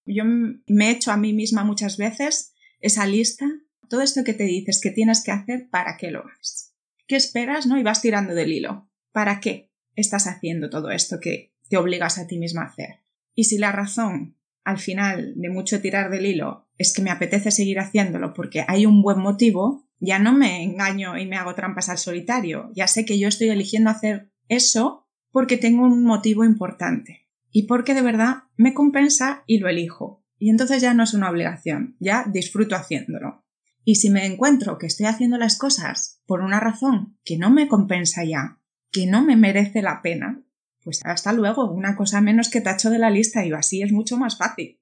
Yo 0.05 0.23
me 0.25 0.87
he 0.87 0.91
hecho 0.91 1.11
a 1.11 1.17
mí 1.17 1.31
misma 1.31 1.63
muchas 1.63 1.95
veces 1.95 2.53
esa 2.81 3.05
lista, 3.05 3.45
todo 3.87 4.01
esto 4.01 4.25
que 4.25 4.33
te 4.33 4.43
dices 4.43 4.81
que 4.81 4.91
tienes 4.91 5.23
que 5.23 5.31
hacer, 5.31 5.69
¿para 5.69 5.95
qué 5.95 6.11
lo 6.11 6.25
haces? 6.25 6.75
¿Qué 7.07 7.15
esperas, 7.15 7.65
no? 7.65 7.79
Y 7.79 7.83
vas 7.83 8.01
tirando 8.01 8.35
del 8.35 8.51
hilo. 8.51 8.89
¿Para 9.13 9.39
qué 9.39 9.71
estás 9.95 10.27
haciendo 10.27 10.69
todo 10.69 10.91
esto 10.91 11.19
que 11.21 11.55
te 11.69 11.77
obligas 11.77 12.17
a 12.17 12.27
ti 12.27 12.37
misma 12.37 12.63
a 12.63 12.67
hacer? 12.67 13.03
Y 13.33 13.45
si 13.45 13.57
la 13.57 13.71
razón 13.71 14.37
al 14.65 14.79
final 14.79 15.33
de 15.37 15.49
mucho 15.49 15.81
tirar 15.81 16.11
del 16.11 16.25
hilo 16.25 16.68
es 16.79 16.93
que 16.93 17.03
me 17.03 17.11
apetece 17.11 17.51
seguir 17.51 17.77
haciéndolo 17.79 18.33
porque 18.33 18.65
hay 18.67 18.87
un 18.87 19.03
buen 19.03 19.19
motivo, 19.19 19.85
ya 19.99 20.17
no 20.17 20.33
me 20.33 20.63
engaño 20.63 21.17
y 21.17 21.27
me 21.27 21.35
hago 21.35 21.53
trampas 21.53 21.89
al 21.89 21.99
solitario, 21.99 22.71
ya 22.73 22.87
sé 22.87 23.05
que 23.05 23.19
yo 23.19 23.27
estoy 23.27 23.49
eligiendo 23.49 23.91
hacer 23.91 24.31
eso 24.47 25.05
porque 25.29 25.57
tengo 25.57 25.83
un 25.83 26.03
motivo 26.03 26.45
importante 26.45 27.27
y 27.51 27.67
porque 27.67 27.93
de 27.93 28.01
verdad 28.01 28.43
me 28.55 28.73
compensa 28.73 29.43
y 29.45 29.59
lo 29.59 29.67
elijo. 29.69 30.23
Y 30.37 30.49
entonces 30.49 30.81
ya 30.81 30.93
no 30.93 31.03
es 31.03 31.13
una 31.13 31.29
obligación, 31.29 31.97
ya 31.99 32.25
disfruto 32.25 32.75
haciéndolo. 32.75 33.43
Y 33.83 33.95
si 33.95 34.09
me 34.09 34.25
encuentro 34.25 34.77
que 34.77 34.87
estoy 34.87 35.07
haciendo 35.07 35.37
las 35.37 35.57
cosas 35.57 36.21
por 36.25 36.39
una 36.39 36.61
razón 36.61 37.17
que 37.25 37.37
no 37.37 37.49
me 37.49 37.67
compensa 37.67 38.23
ya, 38.23 38.61
que 38.89 39.05
no 39.05 39.21
me 39.21 39.35
merece 39.35 39.81
la 39.81 40.01
pena, 40.01 40.41
pues 40.81 41.01
hasta 41.03 41.33
luego, 41.33 41.69
una 41.69 41.97
cosa 41.97 42.21
menos 42.21 42.49
que 42.49 42.61
tacho 42.61 42.89
de 42.89 42.99
la 42.99 43.09
lista 43.09 43.45
y 43.45 43.51
así 43.51 43.81
es 43.81 43.91
mucho 43.91 44.15
más 44.15 44.37
fácil. 44.37 44.78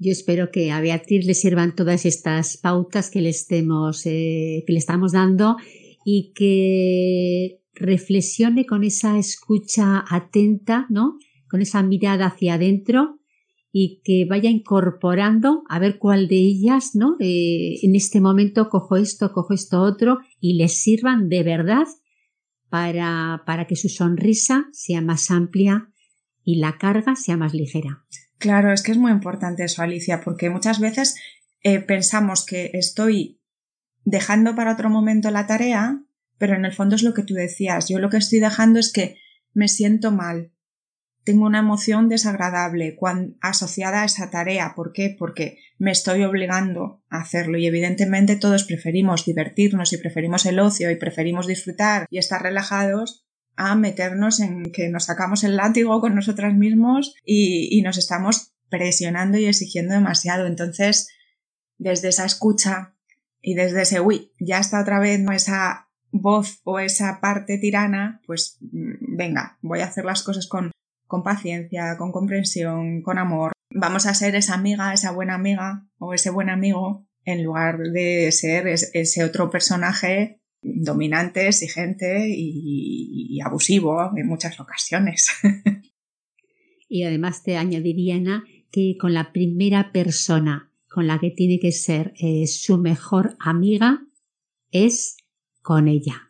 Yo 0.00 0.12
espero 0.12 0.50
que 0.52 0.70
a 0.70 0.80
Beatriz 0.80 1.26
le 1.26 1.34
sirvan 1.34 1.74
todas 1.74 2.06
estas 2.06 2.56
pautas 2.56 3.10
que 3.10 3.20
le, 3.20 3.30
estemos, 3.30 4.06
eh, 4.06 4.62
que 4.64 4.72
le 4.72 4.78
estamos 4.78 5.12
dando 5.12 5.56
y 6.04 6.32
que 6.34 7.60
reflexione 7.74 8.64
con 8.64 8.84
esa 8.84 9.18
escucha 9.18 10.04
atenta, 10.08 10.86
¿no? 10.88 11.18
Con 11.50 11.62
esa 11.62 11.82
mirada 11.82 12.26
hacia 12.26 12.54
adentro 12.54 13.18
y 13.72 14.00
que 14.04 14.24
vaya 14.24 14.48
incorporando 14.50 15.64
a 15.68 15.80
ver 15.80 15.98
cuál 15.98 16.28
de 16.28 16.36
ellas, 16.36 16.94
¿no? 16.94 17.16
Eh, 17.18 17.78
en 17.82 17.96
este 17.96 18.20
momento 18.20 18.68
cojo 18.68 18.96
esto, 18.96 19.32
cojo 19.32 19.52
esto 19.52 19.80
otro 19.80 20.18
y 20.40 20.54
les 20.54 20.80
sirvan 20.80 21.28
de 21.28 21.42
verdad 21.42 21.86
para, 22.68 23.42
para 23.46 23.66
que 23.66 23.74
su 23.74 23.88
sonrisa 23.88 24.68
sea 24.72 25.02
más 25.02 25.30
amplia 25.32 25.90
y 26.44 26.56
la 26.56 26.78
carga 26.78 27.16
sea 27.16 27.36
más 27.36 27.52
ligera. 27.52 28.04
Claro, 28.38 28.72
es 28.72 28.82
que 28.82 28.92
es 28.92 28.98
muy 28.98 29.10
importante 29.10 29.64
eso, 29.64 29.82
Alicia, 29.82 30.20
porque 30.20 30.48
muchas 30.48 30.80
veces 30.80 31.16
eh, 31.62 31.80
pensamos 31.80 32.46
que 32.46 32.70
estoy 32.74 33.40
dejando 34.04 34.54
para 34.54 34.72
otro 34.72 34.90
momento 34.90 35.30
la 35.30 35.46
tarea, 35.46 36.00
pero 36.38 36.54
en 36.54 36.64
el 36.64 36.72
fondo 36.72 36.94
es 36.94 37.02
lo 37.02 37.14
que 37.14 37.24
tú 37.24 37.34
decías. 37.34 37.88
Yo 37.88 37.98
lo 37.98 38.10
que 38.10 38.16
estoy 38.16 38.38
dejando 38.38 38.78
es 38.78 38.92
que 38.92 39.16
me 39.54 39.66
siento 39.66 40.12
mal, 40.12 40.52
tengo 41.28 41.44
una 41.44 41.58
emoción 41.58 42.08
desagradable 42.08 42.96
cuando, 42.96 43.36
asociada 43.42 44.00
a 44.00 44.04
esa 44.06 44.30
tarea. 44.30 44.72
¿Por 44.74 44.92
qué? 44.92 45.14
Porque 45.18 45.58
me 45.76 45.90
estoy 45.90 46.24
obligando 46.24 47.02
a 47.10 47.20
hacerlo 47.20 47.58
y 47.58 47.66
evidentemente 47.66 48.36
todos 48.36 48.64
preferimos 48.64 49.26
divertirnos 49.26 49.92
y 49.92 49.98
preferimos 49.98 50.46
el 50.46 50.58
ocio 50.58 50.90
y 50.90 50.96
preferimos 50.96 51.46
disfrutar 51.46 52.06
y 52.08 52.16
estar 52.16 52.42
relajados 52.42 53.27
a 53.58 53.74
meternos 53.74 54.38
en 54.38 54.70
que 54.72 54.88
nos 54.88 55.06
sacamos 55.06 55.42
el 55.42 55.56
látigo 55.56 56.00
con 56.00 56.14
nosotras 56.14 56.54
mismos 56.54 57.14
y, 57.24 57.82
nos 57.82 57.98
estamos 57.98 58.52
presionando 58.68 59.36
y 59.36 59.46
exigiendo 59.46 59.94
demasiado. 59.94 60.46
Entonces, 60.46 61.08
desde 61.76 62.08
esa 62.08 62.24
escucha 62.24 62.94
y 63.42 63.54
desde 63.54 63.82
ese 63.82 64.00
uy, 64.00 64.32
ya 64.38 64.60
está 64.60 64.80
otra 64.80 65.00
vez 65.00 65.20
esa 65.32 65.88
voz 66.12 66.60
o 66.62 66.78
esa 66.78 67.20
parte 67.20 67.58
tirana, 67.58 68.20
pues 68.26 68.58
mm, 68.60 69.16
venga, 69.16 69.58
voy 69.60 69.80
a 69.80 69.86
hacer 69.86 70.04
las 70.04 70.22
cosas 70.22 70.46
con 70.46 70.70
con 71.08 71.22
paciencia, 71.24 71.96
con 71.96 72.12
comprensión, 72.12 73.02
con 73.02 73.18
amor. 73.18 73.52
Vamos 73.70 74.06
a 74.06 74.14
ser 74.14 74.36
esa 74.36 74.54
amiga, 74.54 74.92
esa 74.92 75.10
buena 75.10 75.34
amiga 75.34 75.86
o 75.98 76.14
ese 76.14 76.30
buen 76.30 76.50
amigo 76.50 77.06
en 77.24 77.42
lugar 77.42 77.78
de 77.78 78.30
ser 78.30 78.68
ese 78.68 79.24
otro 79.24 79.50
personaje 79.50 80.40
dominante, 80.62 81.46
exigente 81.46 82.28
y, 82.28 83.38
abusivo 83.44 84.10
en 84.16 84.26
muchas 84.26 84.58
ocasiones. 84.60 85.28
y 86.88 87.04
además 87.04 87.42
te 87.42 87.56
añadiría, 87.56 88.16
Ana, 88.16 88.44
que 88.70 88.96
con 89.00 89.14
la 89.14 89.32
primera 89.32 89.92
persona 89.92 90.72
con 90.88 91.06
la 91.06 91.18
que 91.18 91.30
tiene 91.30 91.60
que 91.60 91.72
ser 91.72 92.12
eh, 92.18 92.46
su 92.46 92.78
mejor 92.78 93.36
amiga 93.38 94.00
es 94.70 95.16
con 95.62 95.86
ella 95.86 96.28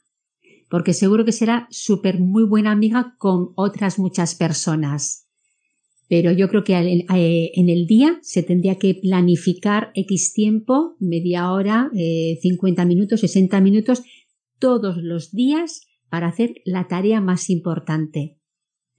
porque 0.68 0.92
seguro 0.92 1.24
que 1.24 1.32
será 1.32 1.66
súper 1.70 2.20
muy 2.20 2.44
buena 2.44 2.72
amiga 2.72 3.14
con 3.18 3.50
otras 3.56 3.98
muchas 3.98 4.34
personas. 4.34 5.26
Pero 6.08 6.32
yo 6.32 6.48
creo 6.48 6.64
que 6.64 6.74
eh, 6.74 7.50
en 7.54 7.68
el 7.68 7.86
día 7.86 8.18
se 8.22 8.42
tendría 8.42 8.76
que 8.76 8.94
planificar 8.94 9.90
X 9.94 10.32
tiempo, 10.32 10.96
media 11.00 11.52
hora, 11.52 11.90
50 11.92 12.82
eh, 12.82 12.86
minutos, 12.86 13.20
60 13.20 13.60
minutos, 13.60 14.02
todos 14.58 14.96
los 14.98 15.32
días 15.32 15.82
para 16.08 16.28
hacer 16.28 16.54
la 16.64 16.88
tarea 16.88 17.20
más 17.20 17.50
importante. 17.50 18.38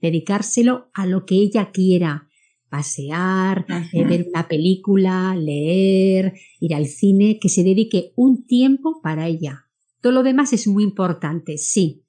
Dedicárselo 0.00 0.90
a 0.94 1.06
lo 1.06 1.26
que 1.26 1.36
ella 1.36 1.70
quiera. 1.72 2.28
Pasear, 2.68 3.66
eh, 3.92 4.04
ver 4.04 4.26
una 4.28 4.46
película, 4.46 5.34
leer, 5.36 6.34
ir 6.60 6.74
al 6.74 6.86
cine, 6.86 7.40
que 7.40 7.48
se 7.48 7.64
dedique 7.64 8.12
un 8.14 8.46
tiempo 8.46 9.00
para 9.02 9.26
ella. 9.26 9.66
Todo 10.00 10.12
lo 10.12 10.22
demás 10.22 10.52
es 10.52 10.68
muy 10.68 10.84
importante, 10.84 11.58
sí, 11.58 12.04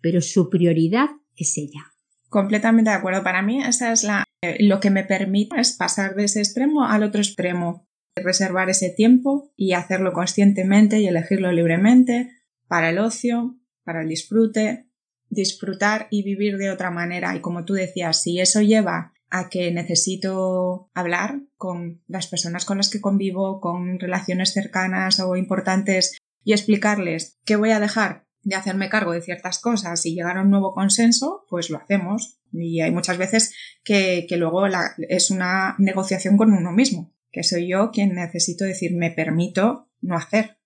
pero 0.00 0.20
su 0.20 0.50
prioridad 0.50 1.08
es 1.34 1.58
ella. 1.58 1.92
Completamente 2.28 2.90
de 2.90 2.96
acuerdo. 2.96 3.24
Para 3.24 3.42
mí, 3.42 3.60
esa 3.60 3.92
es 3.92 4.04
la, 4.04 4.24
eh, 4.40 4.56
lo 4.60 4.78
que 4.78 4.90
me 4.90 5.02
permite 5.02 5.58
es 5.58 5.72
pasar 5.72 6.14
de 6.14 6.24
ese 6.24 6.38
extremo 6.38 6.84
al 6.84 7.02
otro 7.02 7.20
extremo, 7.20 7.88
reservar 8.14 8.70
ese 8.70 8.90
tiempo 8.90 9.52
y 9.56 9.72
hacerlo 9.72 10.12
conscientemente 10.12 11.00
y 11.00 11.08
elegirlo 11.08 11.50
libremente 11.50 12.30
para 12.74 12.90
el 12.90 12.98
ocio, 12.98 13.56
para 13.84 14.02
el 14.02 14.08
disfrute, 14.08 14.88
disfrutar 15.28 16.08
y 16.10 16.24
vivir 16.24 16.56
de 16.56 16.72
otra 16.72 16.90
manera. 16.90 17.36
Y 17.36 17.40
como 17.40 17.64
tú 17.64 17.74
decías, 17.74 18.20
si 18.20 18.40
eso 18.40 18.62
lleva 18.62 19.12
a 19.30 19.48
que 19.48 19.70
necesito 19.70 20.90
hablar 20.92 21.40
con 21.56 22.02
las 22.08 22.26
personas 22.26 22.64
con 22.64 22.78
las 22.78 22.90
que 22.90 23.00
convivo, 23.00 23.60
con 23.60 24.00
relaciones 24.00 24.52
cercanas 24.52 25.20
o 25.20 25.36
importantes 25.36 26.18
y 26.42 26.52
explicarles 26.52 27.38
que 27.44 27.54
voy 27.54 27.70
a 27.70 27.78
dejar 27.78 28.26
de 28.42 28.56
hacerme 28.56 28.88
cargo 28.88 29.12
de 29.12 29.22
ciertas 29.22 29.60
cosas 29.60 30.04
y 30.04 30.16
llegar 30.16 30.36
a 30.36 30.42
un 30.42 30.50
nuevo 30.50 30.74
consenso, 30.74 31.46
pues 31.48 31.70
lo 31.70 31.78
hacemos. 31.78 32.40
Y 32.50 32.80
hay 32.80 32.90
muchas 32.90 33.18
veces 33.18 33.54
que, 33.84 34.26
luego 34.32 34.64
es 35.08 35.30
una 35.30 35.76
negociación 35.78 36.36
con 36.36 36.52
uno 36.52 36.72
mismo, 36.72 37.14
que 37.30 37.44
soy 37.44 37.68
yo 37.68 37.92
quien 37.92 38.16
necesito 38.16 38.64
decir 38.64 38.96
me 38.96 39.12
permito 39.12 39.88
no 40.00 40.16
hacer. 40.16 40.58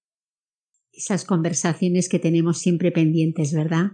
Esas 0.98 1.24
conversaciones 1.24 2.08
que 2.08 2.18
tenemos 2.18 2.58
siempre 2.58 2.90
pendientes, 2.90 3.54
¿verdad? 3.54 3.92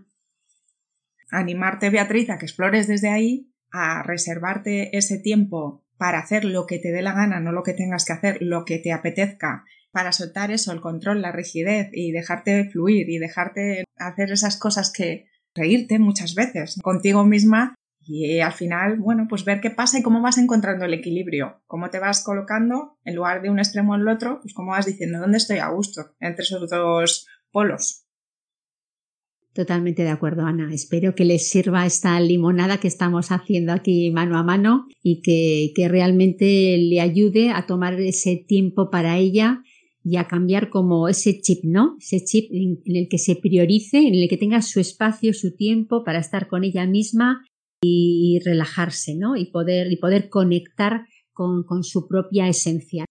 Animarte, 1.30 1.90
Beatriz, 1.90 2.30
a 2.30 2.38
que 2.38 2.46
explores 2.46 2.88
desde 2.88 3.10
ahí, 3.10 3.52
a 3.70 4.02
reservarte 4.02 4.96
ese 4.96 5.18
tiempo 5.18 5.84
para 5.98 6.18
hacer 6.18 6.46
lo 6.46 6.64
que 6.64 6.78
te 6.78 6.92
dé 6.92 7.02
la 7.02 7.12
gana, 7.12 7.40
no 7.40 7.52
lo 7.52 7.62
que 7.62 7.74
tengas 7.74 8.06
que 8.06 8.14
hacer, 8.14 8.38
lo 8.40 8.64
que 8.64 8.78
te 8.78 8.90
apetezca 8.90 9.66
para 9.92 10.12
soltar 10.12 10.50
eso, 10.50 10.72
el 10.72 10.80
control, 10.80 11.20
la 11.20 11.30
rigidez 11.30 11.90
y 11.92 12.10
dejarte 12.10 12.70
fluir 12.70 13.10
y 13.10 13.18
dejarte 13.18 13.84
hacer 13.98 14.32
esas 14.32 14.58
cosas 14.58 14.90
que 14.90 15.26
reírte 15.54 15.98
muchas 15.98 16.34
veces 16.34 16.80
contigo 16.82 17.26
misma 17.26 17.74
y 18.06 18.40
al 18.40 18.52
final, 18.52 18.98
bueno, 18.98 19.26
pues 19.28 19.44
ver 19.44 19.60
qué 19.60 19.70
pasa 19.70 19.98
y 19.98 20.02
cómo 20.02 20.20
vas 20.20 20.38
encontrando 20.38 20.84
el 20.84 20.94
equilibrio, 20.94 21.62
cómo 21.66 21.90
te 21.90 21.98
vas 21.98 22.22
colocando 22.22 22.98
en 23.04 23.16
lugar 23.16 23.42
de 23.42 23.50
un 23.50 23.58
extremo 23.58 23.94
al 23.94 24.06
otro, 24.08 24.40
pues 24.42 24.54
cómo 24.54 24.72
vas 24.72 24.86
diciendo 24.86 25.18
dónde 25.20 25.38
estoy 25.38 25.58
a 25.58 25.68
gusto 25.68 26.14
entre 26.20 26.42
esos 26.42 26.68
dos 26.68 27.26
polos. 27.50 28.04
Totalmente 29.54 30.02
de 30.02 30.10
acuerdo, 30.10 30.42
Ana. 30.42 30.74
Espero 30.74 31.14
que 31.14 31.24
les 31.24 31.48
sirva 31.48 31.86
esta 31.86 32.18
limonada 32.18 32.78
que 32.78 32.88
estamos 32.88 33.30
haciendo 33.30 33.72
aquí 33.72 34.10
mano 34.10 34.36
a 34.36 34.42
mano 34.42 34.86
y 35.00 35.22
que, 35.22 35.72
que 35.76 35.88
realmente 35.88 36.76
le 36.76 37.00
ayude 37.00 37.50
a 37.50 37.64
tomar 37.64 38.00
ese 38.00 38.36
tiempo 38.36 38.90
para 38.90 39.16
ella 39.16 39.62
y 40.02 40.16
a 40.16 40.26
cambiar 40.26 40.68
como 40.68 41.08
ese 41.08 41.40
chip, 41.40 41.64
¿no? 41.64 41.96
Ese 41.98 42.22
chip 42.24 42.50
en, 42.52 42.82
el 42.84 43.08
que 43.08 43.18
se 43.18 43.36
priorice, 43.36 43.98
en 43.98 44.14
el 44.14 44.28
que 44.28 44.36
tenga 44.36 44.60
su 44.60 44.78
espacio, 44.78 45.32
su 45.32 45.56
tiempo 45.56 46.04
para 46.04 46.18
estar 46.18 46.46
con 46.46 46.62
ella 46.62 46.86
misma 46.86 47.42
y 47.84 48.40
relajarse, 48.44 49.14
¿no? 49.14 49.36
Y 49.36 49.46
poder, 49.46 49.92
y 49.92 49.96
poder 49.96 50.28
conectar 50.28 51.06
con, 51.32 51.64
con 51.64 51.84
su 51.84 52.06
propia 52.08 52.48
esencia. 52.48 53.04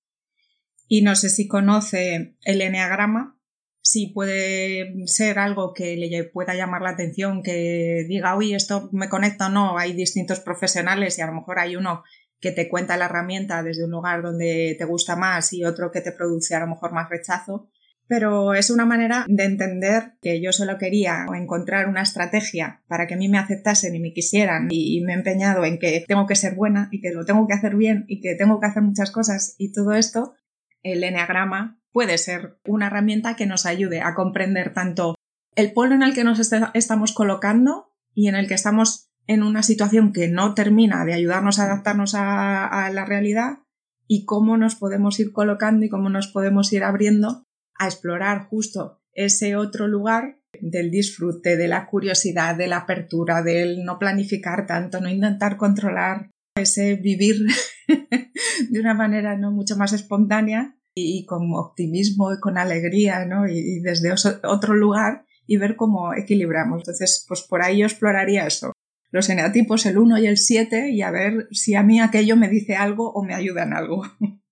Y 0.87 1.01
no 1.01 1.15
sé 1.15 1.29
si 1.29 1.47
conoce 1.47 2.35
el 2.43 2.61
enneagrama, 2.61 3.39
si 3.81 4.07
puede 4.07 5.07
ser 5.07 5.39
algo 5.39 5.73
que 5.73 5.97
le 5.97 6.23
pueda 6.23 6.55
llamar 6.55 6.81
la 6.81 6.91
atención, 6.91 7.43
que 7.43 8.05
diga, 8.07 8.35
uy, 8.37 8.53
esto 8.53 8.89
me 8.93 9.09
conecta 9.09 9.47
o 9.47 9.49
no. 9.49 9.77
Hay 9.77 9.93
distintos 9.93 10.39
profesionales 10.39 11.17
y 11.17 11.21
a 11.21 11.27
lo 11.27 11.33
mejor 11.33 11.59
hay 11.59 11.75
uno 11.75 12.03
que 12.39 12.51
te 12.51 12.69
cuenta 12.69 12.97
la 12.97 13.05
herramienta 13.05 13.61
desde 13.61 13.85
un 13.85 13.91
lugar 13.91 14.21
donde 14.21 14.75
te 14.77 14.85
gusta 14.85 15.15
más 15.15 15.51
y 15.53 15.65
otro 15.65 15.91
que 15.91 16.01
te 16.01 16.13
produce 16.13 16.55
a 16.55 16.61
lo 16.61 16.67
mejor 16.67 16.93
más 16.93 17.09
rechazo. 17.09 17.69
Pero 18.15 18.53
es 18.53 18.69
una 18.69 18.85
manera 18.85 19.25
de 19.27 19.43
entender 19.43 20.13
que 20.21 20.39
yo 20.39 20.51
solo 20.51 20.77
quería 20.77 21.25
encontrar 21.33 21.89
una 21.89 22.03
estrategia 22.03 22.83
para 22.87 23.07
que 23.07 23.15
a 23.15 23.17
mí 23.17 23.27
me 23.27 23.39
aceptasen 23.39 23.95
y 23.95 23.99
me 23.99 24.13
quisieran 24.13 24.67
y, 24.69 25.01
me 25.01 25.13
he 25.13 25.15
empeñado 25.15 25.65
en 25.65 25.79
que 25.79 26.05
tengo 26.07 26.27
que 26.27 26.35
ser 26.35 26.53
buena 26.53 26.89
y 26.91 27.01
que 27.01 27.09
lo 27.09 27.25
tengo 27.25 27.47
que 27.47 27.55
hacer 27.55 27.75
bien 27.75 28.05
y 28.07 28.21
que 28.21 28.35
tengo 28.35 28.59
que 28.59 28.67
hacer 28.67 28.83
muchas 28.83 29.09
cosas 29.09 29.55
y 29.57 29.71
todo 29.71 29.93
esto, 29.93 30.35
el 30.83 31.03
enneagrama 31.03 31.81
puede 31.91 32.19
ser 32.19 32.59
una 32.67 32.85
herramienta 32.85 33.35
que 33.35 33.47
nos 33.47 33.65
ayude 33.65 34.01
a 34.01 34.13
comprender 34.13 34.75
tanto 34.75 35.15
el 35.55 35.73
polo 35.73 35.95
en 35.95 36.03
el 36.03 36.13
que 36.13 36.23
nos 36.23 36.39
estamos 36.75 37.13
colocando 37.13 37.89
y 38.13 38.27
en 38.27 38.35
el 38.35 38.47
que 38.47 38.53
estamos 38.53 39.09
en 39.25 39.41
una 39.41 39.63
situación 39.63 40.13
que 40.13 40.27
no 40.27 40.53
termina 40.53 41.03
de 41.03 41.15
ayudarnos 41.15 41.57
a 41.57 41.63
adaptarnos 41.63 42.13
a, 42.13 42.91
la 42.93 43.05
realidad 43.05 43.63
y 44.05 44.25
cómo 44.25 44.55
nos 44.55 44.75
podemos 44.75 45.19
ir 45.19 45.31
colocando 45.31 45.83
y 45.83 45.89
cómo 45.89 46.11
nos 46.11 46.27
podemos 46.27 46.71
ir 46.73 46.83
abriendo 46.83 47.47
a 47.77 47.85
explorar 47.85 48.47
justo 48.47 49.01
ese 49.13 49.55
otro 49.55 49.87
lugar 49.87 50.39
del 50.59 50.91
disfrute, 50.91 51.57
de 51.57 51.67
la 51.67 51.87
curiosidad, 51.87 52.55
de 52.55 52.67
la 52.67 52.77
apertura, 52.77 53.41
del 53.41 53.83
no 53.83 53.99
planificar 53.99 54.65
tanto, 54.67 55.01
no 55.01 55.09
intentar 55.09 55.57
controlar 55.57 56.29
ese 56.55 56.95
vivir 56.95 57.47
de 58.69 58.79
una 58.79 58.93
manera 58.93 59.37
no 59.37 59.51
mucho 59.51 59.75
más 59.75 59.93
espontánea 59.93 60.77
y, 60.95 61.25
con 61.25 61.51
optimismo 61.55 62.33
y 62.33 62.39
con 62.39 62.57
alegría, 62.57 63.25
¿no? 63.25 63.47
Y, 63.47 63.79
desde 63.79 64.13
otro 64.43 64.75
lugar 64.75 65.25
y 65.47 65.57
ver 65.57 65.75
cómo 65.75 66.13
equilibramos. 66.13 66.81
Entonces, 66.81 67.25
pues 67.27 67.41
por 67.41 67.63
ahí 67.63 67.79
yo 67.79 67.85
exploraría 67.85 68.45
eso. 68.45 68.71
Los 69.11 69.29
eneatipos, 69.29 69.85
el 69.85 69.97
1 69.97 70.19
y 70.19 70.27
el 70.27 70.37
7, 70.37 70.89
y 70.89 71.01
a 71.01 71.11
ver 71.11 71.47
si 71.51 71.75
a 71.75 71.83
mí 71.83 71.99
aquello 71.99 72.35
me 72.35 72.49
dice 72.49 72.75
algo 72.75 73.11
o 73.11 73.23
me 73.23 73.35
ayuda 73.35 73.63
en 73.63 73.73
algo. 73.73 74.03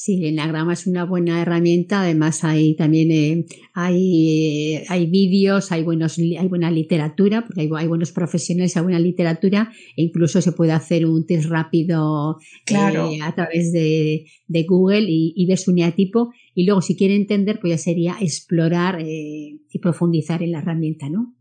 Sí, 0.00 0.24
el 0.24 0.34
enagrama 0.34 0.74
es 0.74 0.86
una 0.86 1.04
buena 1.04 1.42
herramienta. 1.42 2.02
Además, 2.02 2.44
hay 2.44 2.76
también 2.76 3.10
eh, 3.10 3.46
hay, 3.74 4.76
eh, 4.76 4.84
hay 4.88 5.06
vídeos, 5.06 5.72
hay, 5.72 5.82
buenos, 5.82 6.18
hay 6.18 6.46
buena 6.46 6.70
literatura, 6.70 7.44
porque 7.44 7.62
hay, 7.62 7.70
hay, 7.74 7.88
buenos 7.88 8.12
profesionales, 8.12 8.76
hay 8.76 8.84
buena 8.84 9.00
literatura, 9.00 9.72
e 9.96 10.04
incluso 10.04 10.40
se 10.40 10.52
puede 10.52 10.70
hacer 10.70 11.04
un 11.04 11.26
test 11.26 11.46
rápido 11.46 12.38
eh, 12.68 13.18
a 13.20 13.34
través 13.34 13.72
de, 13.72 14.26
de 14.46 14.62
Google 14.62 15.06
y, 15.08 15.34
y, 15.34 15.56
su 15.56 15.72
neatipo. 15.72 16.30
Y 16.54 16.64
luego, 16.64 16.80
si 16.80 16.94
quiere 16.94 17.16
entender, 17.16 17.58
pues 17.58 17.72
ya 17.72 17.78
sería 17.78 18.16
explorar 18.20 19.00
y 19.00 19.78
profundizar 19.82 20.44
en 20.44 20.52
la 20.52 20.60
herramienta, 20.60 21.08
¿no? 21.10 21.34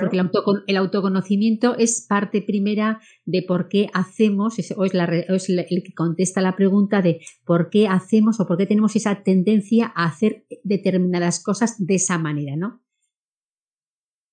Porque 0.00 0.20
el, 0.66 0.76
autoconocimiento 0.76 1.76
es 1.76 2.06
parte 2.08 2.42
primera 2.42 3.00
de 3.24 3.42
por 3.42 3.68
qué 3.68 3.88
hacemos, 3.94 4.56
o 4.76 4.84
es, 4.84 5.48
el 5.48 5.66
que 5.66 5.94
contesta 5.94 6.40
la 6.40 6.56
pregunta 6.56 7.02
de 7.02 7.20
por 7.44 7.70
qué 7.70 7.88
hacemos 7.88 8.40
o 8.40 8.46
por 8.46 8.58
qué 8.58 8.66
tenemos 8.66 8.96
esa 8.96 9.22
tendencia 9.22 9.92
a 9.94 10.06
hacer 10.06 10.46
determinadas 10.64 11.42
cosas 11.42 11.74
de 11.78 11.94
esa 11.94 12.18
manera, 12.18 12.56
¿no? 12.56 12.82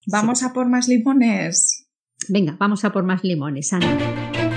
Vamos 0.07 0.43
a 0.43 0.53
por 0.53 0.67
más 0.67 0.87
limones. 0.87 1.87
Venga, 2.27 2.55
vamos 2.59 2.83
a 2.85 2.91
por 2.91 3.03
más 3.03 3.23
limones, 3.23 3.73
Ana. 3.73 4.48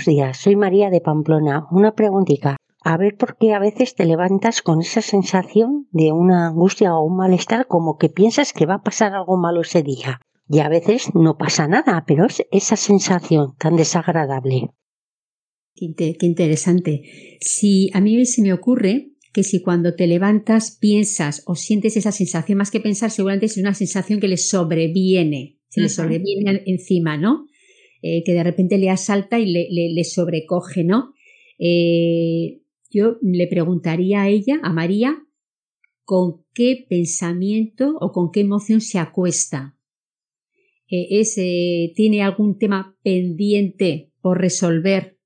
Buenos 0.00 0.16
días. 0.16 0.38
Soy 0.38 0.56
María 0.56 0.88
de 0.88 1.02
Pamplona. 1.02 1.66
Una 1.70 1.94
preguntita. 1.94 2.56
A 2.82 2.96
ver 2.96 3.16
por 3.18 3.36
qué 3.36 3.52
a 3.52 3.58
veces 3.58 3.94
te 3.94 4.06
levantas 4.06 4.62
con 4.62 4.80
esa 4.80 5.02
sensación 5.02 5.88
de 5.90 6.12
una 6.12 6.46
angustia 6.46 6.94
o 6.94 7.04
un 7.04 7.16
malestar 7.16 7.66
como 7.66 7.98
que 7.98 8.08
piensas 8.08 8.54
que 8.54 8.64
va 8.64 8.76
a 8.76 8.82
pasar 8.82 9.12
algo 9.12 9.36
malo 9.36 9.60
ese 9.60 9.82
día. 9.82 10.20
Y 10.48 10.60
a 10.60 10.70
veces 10.70 11.14
no 11.14 11.36
pasa 11.36 11.68
nada, 11.68 12.04
pero 12.06 12.24
es 12.24 12.46
esa 12.50 12.76
sensación 12.76 13.54
tan 13.58 13.76
desagradable. 13.76 14.70
Qué, 15.74 16.16
interesante. 16.22 17.02
Si 17.40 17.90
a 17.92 18.00
mí 18.00 18.24
se 18.24 18.40
me 18.40 18.54
ocurre 18.54 19.12
que 19.34 19.42
si 19.42 19.60
cuando 19.60 19.94
te 19.96 20.06
levantas 20.06 20.78
piensas 20.80 21.42
o 21.46 21.54
sientes 21.56 21.98
esa 21.98 22.12
sensación, 22.12 22.56
más 22.56 22.70
que 22.70 22.80
pensar, 22.80 23.10
seguramente 23.10 23.46
es 23.46 23.58
una 23.58 23.74
sensación 23.74 24.18
que 24.18 24.28
le 24.28 24.38
sobreviene, 24.38 25.58
se 25.68 25.82
le 25.82 25.90
sobreviene 25.90 26.62
encima, 26.64 27.18
¿no? 27.18 27.49
Eh, 28.02 28.22
que 28.24 28.32
de 28.32 28.42
repente 28.42 28.78
le 28.78 28.88
asalta 28.88 29.38
y 29.38 29.52
le, 29.52 30.04
sobrecoge, 30.04 30.84
¿no? 30.84 31.12
Eh, 31.58 32.62
yo 32.90 33.18
le 33.20 33.46
preguntaría 33.46 34.22
a 34.22 34.28
ella, 34.28 34.58
a 34.62 34.72
María, 34.72 35.26
con 36.04 36.42
qué 36.54 36.86
pensamiento 36.88 37.96
o 38.00 38.10
con 38.12 38.30
qué 38.32 38.40
emoción 38.40 38.80
se 38.80 38.98
acuesta. 38.98 39.76
Eh, 40.90 41.92
¿Tiene 41.94 42.22
algún 42.22 42.58
tema 42.58 42.96
pendiente 43.02 44.10
por 44.22 44.40
resolver? 44.40 45.18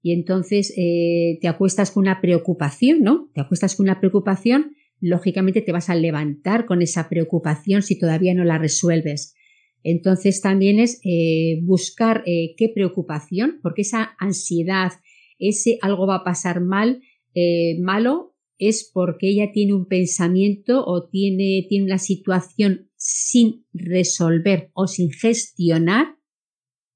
Y 0.00 0.12
entonces 0.12 0.74
te 0.74 1.46
acuestas 1.46 1.92
con 1.92 2.02
una 2.02 2.20
preocupación, 2.20 3.02
¿no? 3.02 3.30
Te 3.34 3.40
acuestas 3.40 3.76
con 3.76 3.84
una 3.84 4.00
preocupación, 4.00 4.74
lógicamente 5.00 5.60
te 5.60 5.70
vas 5.70 5.90
a 5.90 5.94
levantar 5.94 6.66
con 6.66 6.82
esa 6.82 7.08
preocupación 7.08 7.82
si 7.82 7.96
todavía 7.96 8.34
no 8.34 8.42
la 8.42 8.58
resuelves. 8.58 9.36
Entonces 9.84 10.40
también 10.40 10.78
es 10.78 11.00
eh, 11.04 11.60
buscar 11.62 12.22
eh, 12.26 12.54
qué 12.56 12.68
preocupación, 12.68 13.58
porque 13.62 13.82
esa 13.82 14.14
ansiedad, 14.18 14.92
ese 15.38 15.78
algo 15.82 16.06
va 16.06 16.16
a 16.16 16.24
pasar 16.24 16.60
mal, 16.60 17.00
eh, 17.34 17.78
malo, 17.80 18.36
es 18.58 18.88
porque 18.92 19.28
ella 19.28 19.50
tiene 19.52 19.74
un 19.74 19.86
pensamiento 19.86 20.84
o 20.86 21.08
tiene, 21.08 21.66
tiene 21.68 21.86
una 21.86 21.98
situación 21.98 22.90
sin 22.96 23.66
resolver 23.72 24.70
o 24.74 24.86
sin 24.86 25.10
gestionar, 25.10 26.16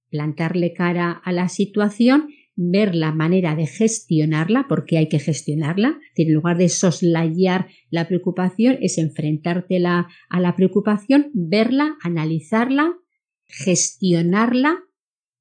plantarle 0.08 0.72
cara 0.72 1.10
a 1.10 1.32
la 1.32 1.48
situación 1.48 2.28
ver 2.56 2.94
la 2.94 3.12
manera 3.12 3.54
de 3.54 3.66
gestionarla, 3.66 4.66
porque 4.68 4.98
hay 4.98 5.08
que 5.08 5.18
gestionarla. 5.18 6.00
En 6.14 6.32
lugar 6.32 6.56
de 6.56 6.68
soslayar 6.68 7.68
la 7.90 8.08
preocupación, 8.08 8.78
es 8.80 8.98
enfrentártela 8.98 10.08
a 10.28 10.40
la 10.40 10.56
preocupación, 10.56 11.30
verla, 11.34 11.96
analizarla, 12.02 12.94
gestionarla 13.46 14.82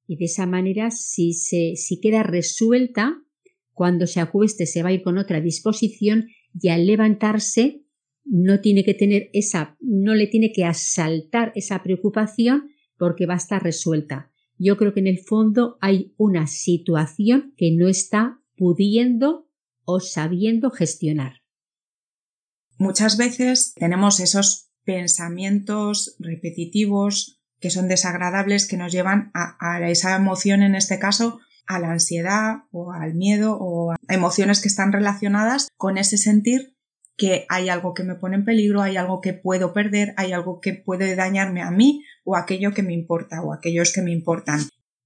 y 0.06 0.16
de 0.16 0.26
esa 0.26 0.46
manera, 0.46 0.90
si, 0.90 1.32
se, 1.32 1.74
si 1.76 2.00
queda 2.00 2.22
resuelta, 2.22 3.22
cuando 3.72 4.06
se 4.06 4.20
acueste 4.20 4.66
se 4.66 4.82
va 4.82 4.90
a 4.90 4.92
ir 4.92 5.02
con 5.02 5.18
otra 5.18 5.40
disposición 5.40 6.28
y 6.58 6.68
al 6.68 6.86
levantarse 6.86 7.82
no 8.24 8.60
tiene 8.60 8.84
que 8.84 8.94
tener 8.94 9.28
esa, 9.32 9.76
no 9.80 10.14
le 10.14 10.26
tiene 10.28 10.52
que 10.52 10.64
asaltar 10.64 11.52
esa 11.54 11.82
preocupación 11.82 12.70
porque 12.96 13.26
va 13.26 13.34
a 13.34 13.38
estar 13.38 13.62
resuelta 13.62 14.32
yo 14.58 14.76
creo 14.76 14.92
que 14.94 15.00
en 15.00 15.06
el 15.06 15.18
fondo 15.18 15.78
hay 15.80 16.14
una 16.16 16.46
situación 16.46 17.54
que 17.56 17.72
no 17.72 17.88
está 17.88 18.40
pudiendo 18.56 19.48
o 19.84 20.00
sabiendo 20.00 20.70
gestionar. 20.70 21.42
Muchas 22.78 23.16
veces 23.16 23.72
tenemos 23.74 24.20
esos 24.20 24.70
pensamientos 24.84 26.16
repetitivos 26.18 27.40
que 27.60 27.70
son 27.70 27.88
desagradables 27.88 28.68
que 28.68 28.76
nos 28.76 28.92
llevan 28.92 29.30
a, 29.34 29.80
esa 29.88 30.14
emoción, 30.14 30.62
en 30.62 30.74
este 30.74 30.98
caso, 30.98 31.40
a 31.66 31.78
la 31.78 31.90
ansiedad 31.90 32.64
o 32.70 32.92
al 32.92 33.14
miedo 33.14 33.56
o 33.58 33.92
a 33.92 33.96
emociones 34.08 34.60
que 34.60 34.68
están 34.68 34.92
relacionadas 34.92 35.68
con 35.76 35.98
ese 35.98 36.18
sentir 36.18 36.75
que 37.16 37.46
hay 37.48 37.68
algo 37.68 37.94
que 37.94 38.04
me 38.04 38.14
pone 38.14 38.36
en 38.36 38.44
peligro, 38.44 38.82
hay 38.82 38.96
algo 38.96 39.20
que 39.20 39.32
puedo 39.32 39.72
perder, 39.72 40.12
hay 40.16 40.32
algo 40.32 40.60
que 40.60 40.74
puede 40.74 41.16
dañarme 41.16 41.62
a 41.62 41.70
mí 41.70 42.04
o 42.24 42.36
aquello 42.36 42.72
que 42.72 42.82
me 42.82 42.92
importa 42.92 43.42
o 43.42 43.52
aquellos 43.52 43.92
que 43.92 44.02
me 44.02 44.12
importan. 44.12 44.60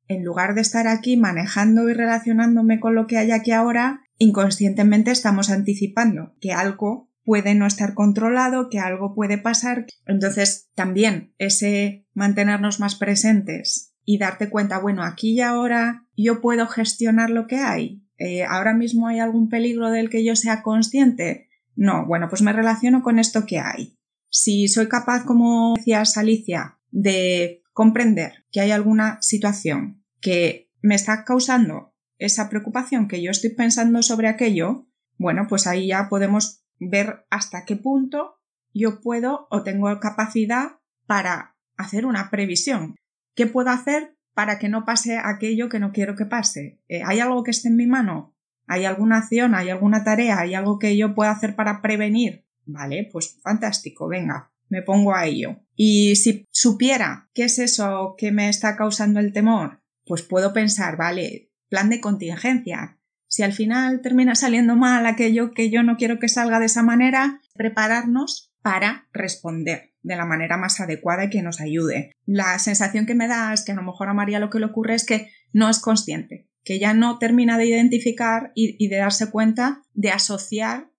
En 0.09 0.25
lugar 0.25 0.55
de 0.55 0.61
estar 0.61 0.89
aquí 0.89 1.17
manejando 1.17 1.89
y 1.89 1.95
relacionándome 1.95 2.81
con 2.81 2.97
lo 2.97 3.07
que 3.07 3.17
hay 3.17 3.31
aquí 3.31 3.53
ahora, 3.53 4.03
inconscientemente 4.19 5.13
estamos 5.13 5.51
anticipando 5.51 6.35
que 6.41 6.53
algo 6.53 7.09
puede 7.25 7.55
no 7.55 7.65
estar 7.65 7.95
controlado, 7.95 8.69
que 8.71 8.81
algo 8.81 9.15
puede 9.15 9.39
pasar. 9.39 9.87
Entonces, 10.07 10.69
también 10.75 11.33
ese 11.39 12.07
mantenernos 12.13 12.81
más 12.81 12.97
presentes 12.97 13.95
y 14.05 14.19
darte 14.19 14.51
cuenta, 14.51 14.81
bueno, 14.81 15.05
aquí 15.05 15.35
y 15.35 15.41
ahora 15.43 16.09
yo 16.17 16.41
puedo 16.41 16.67
gestionar 16.67 17.31
lo 17.31 17.47
que 17.47 17.59
hay. 17.59 18.03
Eh, 18.19 18.43
ahora 18.43 18.75
mismo 18.75 19.07
hay 19.07 19.21
algún 19.21 19.49
peligro 19.49 19.91
del 19.91 20.11
que 20.11 20.25
yo 20.25 20.35
sea 20.35 20.63
consciente 20.63 21.50
no, 21.81 22.05
bueno, 22.05 22.29
pues 22.29 22.43
me 22.43 22.53
relaciono 22.53 23.03
con 23.03 23.19
esto 23.19 23.47
que 23.47 23.59
hay. 23.59 23.97
Si 24.29 24.69
soy 24.69 24.87
capaz, 24.87 25.25
como 25.25 25.73
decías 25.79 26.19
Alicia, 26.19 26.79
de 26.91 27.63
comprender 27.73 28.45
que 28.53 28.61
hay 28.61 28.71
alguna 28.71 29.17
situación 29.23 30.05
que 30.21 30.71
me 30.83 30.95
está 30.95 31.25
causando 31.25 31.95
esa 32.19 32.51
preocupación 32.51 33.09
que 33.09 33.23
yo 33.23 33.31
estoy 33.31 33.55
pensando 33.55 34.03
sobre 34.03 34.29
aquello, 34.29 34.89
bueno, 35.17 35.47
pues 35.49 35.67
ahí 35.67 35.87
ya 35.87 36.11
podemos 36.11 36.67
ver 36.79 37.25
hasta 37.31 37.65
qué 37.65 37.77
punto 37.77 38.43
yo 38.75 39.01
puedo 39.01 39.49
o 39.51 39.63
tengo 39.63 39.99
capacidad 40.01 40.81
para 41.07 41.57
hacer 41.79 42.05
una 42.05 42.29
previsión. 42.31 42.97
¿Qué 43.35 43.47
puedo 43.47 43.71
hacer 43.71 44.19
para 44.35 44.59
que 44.59 44.69
no 44.69 44.85
pase 44.85 45.17
aquello 45.17 45.71
que 45.71 45.81
no 45.81 45.93
quiero 45.93 46.15
que 46.15 46.27
pase? 46.27 46.83
Eh, 46.89 47.01
¿Hay 47.07 47.21
algo 47.21 47.43
que 47.43 47.53
esté 47.53 47.69
en 47.69 47.77
mi 47.77 47.87
mano? 47.87 48.37
¿Hay 48.71 48.85
alguna 48.85 49.19
acción, 49.19 49.57
hay 49.57 49.69
alguna 49.69 50.05
tarea, 50.05 50.39
hay 50.39 50.55
algo 50.55 50.79
que 50.79 50.97
yo 50.97 51.13
pueda 51.13 51.33
hacer 51.33 51.57
para 51.57 51.83
prevenir? 51.83 52.47
Vale, 52.67 53.09
pues 53.11 53.37
fantástico, 53.43 54.07
venga, 54.07 54.53
me 54.69 54.81
pongo 54.81 55.13
a 55.13 55.27
ello. 55.27 55.57
Y 55.75 56.15
si 56.15 56.47
supiera 56.53 57.29
qué 57.35 57.47
es 57.47 57.59
eso 57.59 58.15
que 58.17 58.31
me 58.31 58.49
está 58.49 58.77
causando 58.77 59.19
el 59.19 59.33
temor, 59.33 59.83
pues 60.07 60.23
puedo 60.23 60.53
pensar, 60.53 60.97
vale, 60.97 61.51
plan 61.69 61.91
de 61.91 62.01
contingencia. 62.01 63.01
Si 63.27 63.43
al 63.43 63.53
final 63.53 64.03
termina 64.03 64.37
saliendo 64.37 64.77
mal 64.77 65.05
aquello 65.05 65.51
que 65.51 65.69
yo 65.69 65.83
no 65.83 65.97
quiero 65.97 66.21
que 66.21 66.29
salga 66.29 66.61
de 66.61 66.67
esa 66.67 66.85
manera, 66.85 67.41
prepararnos 67.55 68.53
para 68.63 69.09
responder 69.13 69.95
de 70.03 70.15
la 70.15 70.27
manera 70.27 70.59
más 70.59 70.79
adecuada 70.79 71.25
y 71.25 71.31
que 71.31 71.43
nos 71.43 71.61
ayude. 71.61 72.13
La 72.25 72.57
sensación 72.61 73.05
que 73.05 73.17
me 73.17 73.27
da 73.27 73.53
es 73.53 73.65
que 73.65 73.73
a 73.73 73.75
lo 73.75 73.83
mejor 73.83 74.09
a 74.09 74.15
María 74.15 74.39
lo 74.39 74.49
que 74.49 74.61
le 74.61 74.67
ocurre 74.67 74.95
es 74.95 75.05
que 75.05 75.29
no 75.53 75.69
es 75.69 75.81
consciente 75.81 76.50
que 76.65 76.75
ella 76.75 76.95
no 76.95 77.19
termina 77.19 77.59
de 77.59 77.67
identificar 77.67 78.53
y, 78.55 78.89
de 78.89 78.97
darse 78.97 79.31
cuenta 79.31 79.83
de 79.95 80.11
asociar 80.11 80.91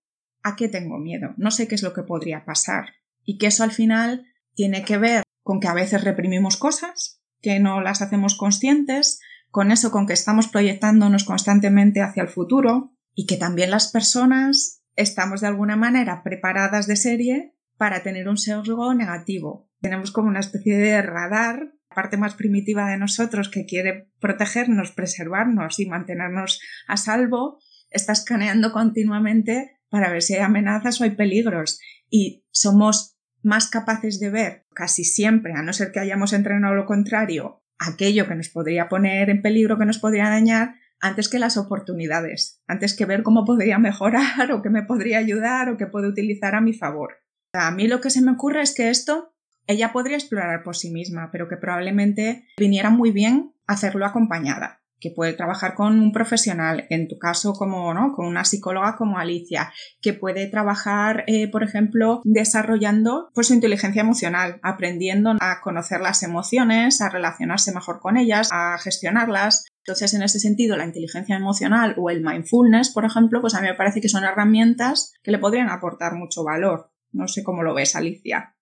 a 0.44 0.56
qué 0.56 0.68
tengo 0.68 0.98
miedo. 0.98 1.34
No 1.38 1.52
sé 1.52 1.68
qué 1.68 1.76
es 1.76 1.84
lo 1.84 1.94
que 1.94 2.04
podría 2.04 2.46
pasar. 2.46 2.86
Y 3.24 3.38
que 3.38 3.48
eso 3.48 3.64
al 3.64 3.72
final 3.72 4.26
tiene 4.56 4.84
que 4.84 4.98
ver 4.98 5.24
con 5.44 5.60
que 5.60 5.68
a 5.68 5.74
veces 5.74 6.04
reprimimos 6.04 6.58
cosas, 6.58 7.22
que 7.42 7.60
no 7.60 7.82
las 7.82 8.02
hacemos 8.02 8.36
conscientes, 8.36 9.20
con 9.50 9.72
eso 9.72 9.92
con 9.92 10.08
que 10.08 10.14
estamos 10.14 10.48
proyectándonos 10.48 11.24
constantemente 11.24 12.02
hacia 12.02 12.24
el 12.24 12.30
futuro 12.30 12.94
y 13.14 13.26
que 13.26 13.38
también 13.38 13.70
las 13.70 13.92
personas 13.92 14.82
estamos 14.96 15.42
de 15.42 15.48
alguna 15.48 15.76
manera 15.76 16.24
preparadas 16.24 16.88
de 16.88 16.96
serie 16.96 17.56
para 17.78 18.04
tener 18.04 18.28
un 18.28 18.38
sesgo 18.38 18.94
negativo. 18.94 19.70
Tenemos 19.82 20.12
como 20.12 20.30
una 20.30 20.40
especie 20.40 20.78
de 20.78 21.02
radar 21.02 21.74
parte 21.94 22.18
más 22.18 22.36
primitiva 22.36 22.90
de 22.90 22.98
nosotros 22.98 23.50
que 23.50 23.66
quiere 23.66 24.10
protegernos, 24.20 24.92
preservarnos 24.92 25.80
y 25.80 25.88
mantenernos 25.88 26.62
a 26.88 26.98
salvo, 26.98 27.60
está 27.90 28.14
escaneando 28.14 28.72
continuamente 28.72 29.80
para 29.90 30.10
ver 30.10 30.22
si 30.22 30.36
hay 30.36 30.42
amenazas 30.42 31.00
o 31.00 31.04
hay 31.04 31.12
peligros. 31.12 31.80
Y 32.10 32.46
somos 32.52 33.18
más 33.44 33.70
capaces 33.70 34.20
de 34.20 34.30
ver 34.30 34.66
casi 34.74 35.04
siempre, 35.04 35.54
a 35.54 35.64
no 35.64 35.74
ser 35.74 35.92
que 35.92 36.00
hayamos 36.00 36.34
entrenado 36.34 36.76
lo 36.76 36.86
contrario, 36.86 37.64
aquello 37.80 38.28
que 38.28 38.36
nos 38.36 38.50
podría 38.50 38.88
poner 38.88 39.30
en 39.30 39.42
peligro, 39.42 39.78
que 39.78 39.86
nos 39.86 40.00
podría 40.00 40.30
dañar, 40.30 40.76
antes 41.02 41.30
que 41.30 41.40
las 41.40 41.58
oportunidades, 41.58 42.62
antes 42.68 42.96
que 42.96 43.06
ver 43.06 43.24
cómo 43.24 43.44
podría 43.44 43.80
mejorar 43.80 44.52
o 44.52 44.62
qué 44.62 44.70
me 44.70 44.84
podría 44.84 45.18
ayudar 45.18 45.70
o 45.70 45.78
qué 45.78 45.88
puedo 45.88 46.08
utilizar 46.08 46.56
a 46.56 46.62
mi 46.62 46.74
favor. 46.74 47.18
A 47.54 47.72
mí 47.72 47.88
lo 47.88 48.00
que 48.00 48.12
se 48.12 48.22
me 48.22 48.32
ocurre 48.32 48.62
es 48.62 48.74
que 48.74 48.90
esto 48.90 49.36
ella 49.68 49.92
podría 49.92 50.18
explorar 50.18 50.64
por 50.64 50.76
sí 50.76 50.92
misma, 50.92 51.30
pero 51.32 51.48
que 51.48 51.58
probablemente 51.58 52.46
viniera 52.58 52.90
muy 52.90 53.12
bien 53.12 53.54
hacerlo 53.68 54.06
acompañada 54.06 54.82
que 55.02 55.12
puede 55.12 55.34
trabajar 55.34 55.74
con 55.74 56.00
un 56.00 56.14
profesional, 56.14 56.86
en 56.90 57.10
tu 57.10 57.18
caso 57.18 57.54
como 57.54 57.94
¿no? 57.94 58.14
con 58.14 58.28
una 58.28 58.46
psicóloga 58.46 58.96
como 58.96 59.18
Alicia, 59.18 59.74
que 60.00 60.14
puede 60.14 60.48
trabajar, 60.48 61.26
eh, 61.28 61.50
por 61.50 61.64
ejemplo, 61.64 62.22
desarrollando 62.24 63.30
pues, 63.34 63.48
su 63.48 63.54
inteligencia 63.54 64.02
emocional, 64.02 64.60
aprendiendo 64.64 65.36
a 65.42 65.60
conocer 65.62 66.00
las 66.00 66.24
emociones, 66.24 67.02
a 67.02 67.10
relacionarse 67.10 67.74
mejor 67.74 68.00
con 68.00 68.16
ellas, 68.16 68.50
a 68.52 68.78
gestionarlas. 68.78 69.66
Entonces, 69.84 70.14
en 70.14 70.22
ese 70.22 70.40
sentido, 70.40 70.78
la 70.78 70.86
inteligencia 70.86 71.36
emocional 71.36 71.96
o 71.98 72.12
el 72.12 72.24
mindfulness, 72.24 72.92
por 72.92 73.04
ejemplo, 73.04 73.42
pues 73.42 73.56
a 73.56 73.62
mí 73.62 73.68
me 73.68 73.74
parece 73.74 74.00
que 74.00 74.10
son 74.10 74.24
herramientas 74.24 75.14
que 75.24 75.32
le 75.32 75.40
podrían 75.40 75.70
aportar 75.70 76.14
mucho 76.14 76.44
valor. 76.44 76.92
No 77.12 77.28
sé 77.28 77.44
cómo 77.44 77.64
lo 77.64 77.74
ves, 77.74 77.96
Alicia. 77.96 78.56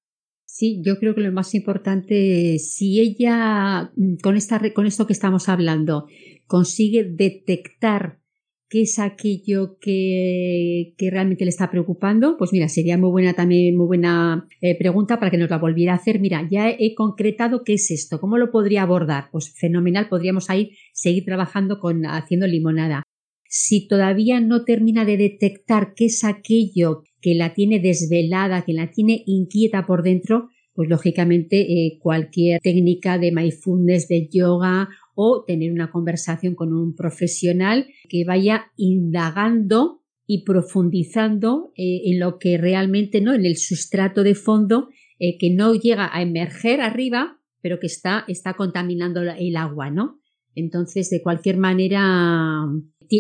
Sí, 0.52 0.82
yo 0.84 0.98
creo 0.98 1.14
que 1.14 1.22
lo 1.22 1.32
más 1.32 1.54
importante, 1.54 2.58
si 2.58 3.00
ella, 3.00 3.92
mm, 3.96 4.16
con, 4.16 4.36
esta, 4.36 4.60
con 4.74 4.88
esto 4.88 5.06
que 5.06 5.14
estamos 5.14 5.48
hablando, 5.48 6.08
consigue 6.48 7.04
detectar 7.04 8.20
qué 8.68 8.82
es 8.82 8.98
aquello 8.98 9.78
que, 9.80 10.96
que, 10.98 11.12
realmente 11.12 11.46
le 11.46 11.50
está 11.50 11.70
preocupando, 11.70 12.36
pues 12.38 12.52
mira, 12.52 12.68
sería 12.68 12.98
muy 12.98 13.12
buena 13.12 13.34
también, 13.34 13.78
muy 13.78 13.86
buena 13.86 14.48
eh, 14.62 14.76
pregunta 14.78 15.20
para 15.20 15.30
que 15.30 15.38
nos 15.38 15.52
la 15.52 15.60
volviera 15.60 15.94
a 15.94 15.98
hacer. 15.98 16.20
Mira, 16.20 16.48
ya 16.50 16.70
he 16.70 16.96
concretado 16.96 17.64
qué 17.64 17.76
es 17.76 17.92
esto, 17.92 18.20
cómo 18.20 18.40
lo 18.40 18.50
podría 18.50 18.82
abordar. 18.82 19.30
Pues 19.32 19.54
fenomenal, 19.56 20.10
podríamos 20.10 20.50
ahí 20.50 20.72
seguir 20.94 21.26
trabajando 21.26 21.80
con 21.80 22.06
haciendo 22.08 22.48
limonada. 22.48 23.04
Si 23.52 23.88
todavía 23.88 24.40
no 24.40 24.64
termina 24.64 25.06
de 25.06 25.18
detectar 25.18 25.94
qué 25.96 26.06
es 26.06 26.24
aquello 26.24 27.02
que 27.20 27.34
la 27.34 27.56
tiene 27.56 27.80
desvelada, 27.80 28.64
que 28.64 28.74
la 28.74 28.92
tiene 28.92 29.24
inquieta 29.26 29.88
por 29.88 30.04
dentro, 30.04 30.50
pues 30.74 30.88
lógicamente 30.88 31.62
eh, 31.62 31.98
cualquier 32.00 32.62
técnica 32.62 33.18
de 33.18 33.32
mindfulness, 33.32 34.08
de 34.08 34.30
yoga 34.32 34.88
o 35.16 35.44
tener 35.46 35.72
una 35.72 35.92
conversación 35.92 36.54
con 36.54 36.74
un 36.74 36.96
profesional 36.96 37.88
que 38.08 38.24
vaya 38.24 38.68
indagando 38.78 40.04
y 40.28 40.44
profundizando 40.44 41.74
eh, 41.76 42.02
en 42.06 42.20
lo 42.20 42.38
que 42.38 42.60
realmente, 42.60 43.20
¿no? 43.20 43.34
En 43.34 43.46
el 43.46 43.58
sustrato 43.58 44.22
de 44.22 44.36
fondo 44.36 44.90
eh, 45.18 45.40
que 45.40 45.50
no 45.50 45.74
llega 45.74 46.16
a 46.16 46.22
emerger 46.22 46.82
arriba, 46.82 47.42
pero 47.62 47.80
que 47.80 47.88
está, 47.88 48.26
está 48.28 48.54
contaminando 48.54 49.22
el 49.22 49.58
agua, 49.58 49.90
¿no? 49.90 50.19
Entonces, 50.56 51.10
de 51.10 51.22
cualquier 51.22 51.58
manera, 51.58 52.66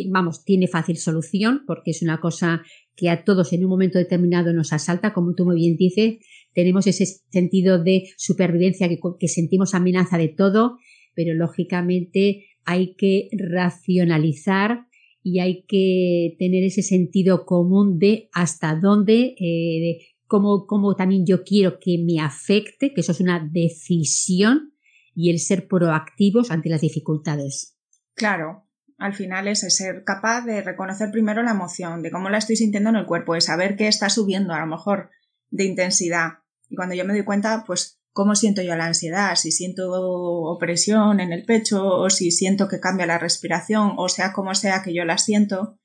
vamos, 0.10 0.44
tiene 0.44 0.68
fácil 0.68 0.98
solución 0.98 1.64
porque 1.66 1.92
es 1.92 2.02
una 2.02 2.20
cosa 2.20 2.64
que 2.96 3.10
a 3.10 3.24
todos 3.24 3.54
en 3.54 3.64
un 3.64 3.70
momento 3.70 3.98
determinado 3.98 4.54
nos 4.54 4.74
asalta, 4.74 5.14
como 5.14 5.34
tú 5.34 5.46
muy 5.46 5.56
bien 5.56 5.78
dices, 5.78 6.18
tenemos 6.54 6.86
ese 6.88 7.06
sentido 7.32 7.82
de 7.82 8.10
supervivencia 8.18 8.90
que, 8.90 9.28
sentimos 9.28 9.74
amenaza 9.74 10.18
de 10.18 10.28
todo, 10.28 10.78
pero 11.16 11.34
lógicamente 11.34 12.46
hay 12.66 12.96
que 12.96 13.30
racionalizar 13.32 14.86
y 15.24 15.40
hay 15.40 15.64
que 15.68 16.36
tener 16.40 16.64
ese 16.64 16.82
sentido 16.82 17.46
común 17.46 18.00
de 18.00 18.30
hasta 18.34 18.76
dónde, 18.76 19.36
eh, 19.40 20.00
cómo, 20.28 20.66
cómo 20.68 20.96
también 20.96 21.26
yo 21.26 21.44
quiero 21.44 21.80
que 21.80 21.98
me 21.98 22.20
afecte, 22.20 22.94
que 22.94 23.02
eso 23.02 23.12
es 23.12 23.22
una 23.22 23.48
decisión 23.52 24.74
y 25.14 25.30
el 25.32 25.40
ser 25.40 25.68
proactivos 25.68 26.52
ante 26.52 26.70
las 26.70 26.82
dificultades. 26.82 27.78
Claro, 28.16 28.68
al 28.98 29.14
final 29.14 29.48
es 29.48 29.60
ser 29.76 30.04
capaz 30.04 30.42
de 30.46 30.62
reconocer 30.62 31.10
primero 31.12 31.42
la 31.42 31.52
emoción, 31.52 32.02
de 32.02 32.12
cómo 32.12 32.30
la 32.30 32.38
estoy 32.38 32.58
sintiendo 32.58 32.90
en 32.90 32.98
el 32.98 33.06
cuerpo, 33.06 33.34
de 33.34 33.42
saber 33.42 33.76
qué 33.76 33.88
está 33.88 34.10
subiendo 34.10 34.54
a 34.54 34.60
lo 34.60 34.68
mejor 34.68 35.10
de 35.50 35.66
intensidad. 35.66 36.40
Y 36.68 36.76
cuando 36.76 36.96
yo 36.96 37.06
me 37.06 37.14
doy 37.14 37.24
cuenta, 37.24 37.64
pues, 37.66 38.00
cómo 38.12 38.36
siento 38.36 38.62
yo 38.62 38.76
la 38.76 38.88
ansiedad, 38.88 39.36
si 39.36 39.52
siento 39.52 39.90
opresión 39.92 41.20
en 41.20 41.32
el 41.32 41.46
pecho 41.46 41.88
o 41.88 42.10
si 42.10 42.32
siento 42.32 42.68
que 42.68 42.80
cambia 42.80 43.06
la 43.06 43.18
respiración 43.18 43.94
o 43.96 44.10
sea 44.10 44.34
como 44.34 44.54
sea 44.56 44.82
que 44.84 44.94
yo 44.94 45.06
la 45.06 45.18
siento, 45.18 45.78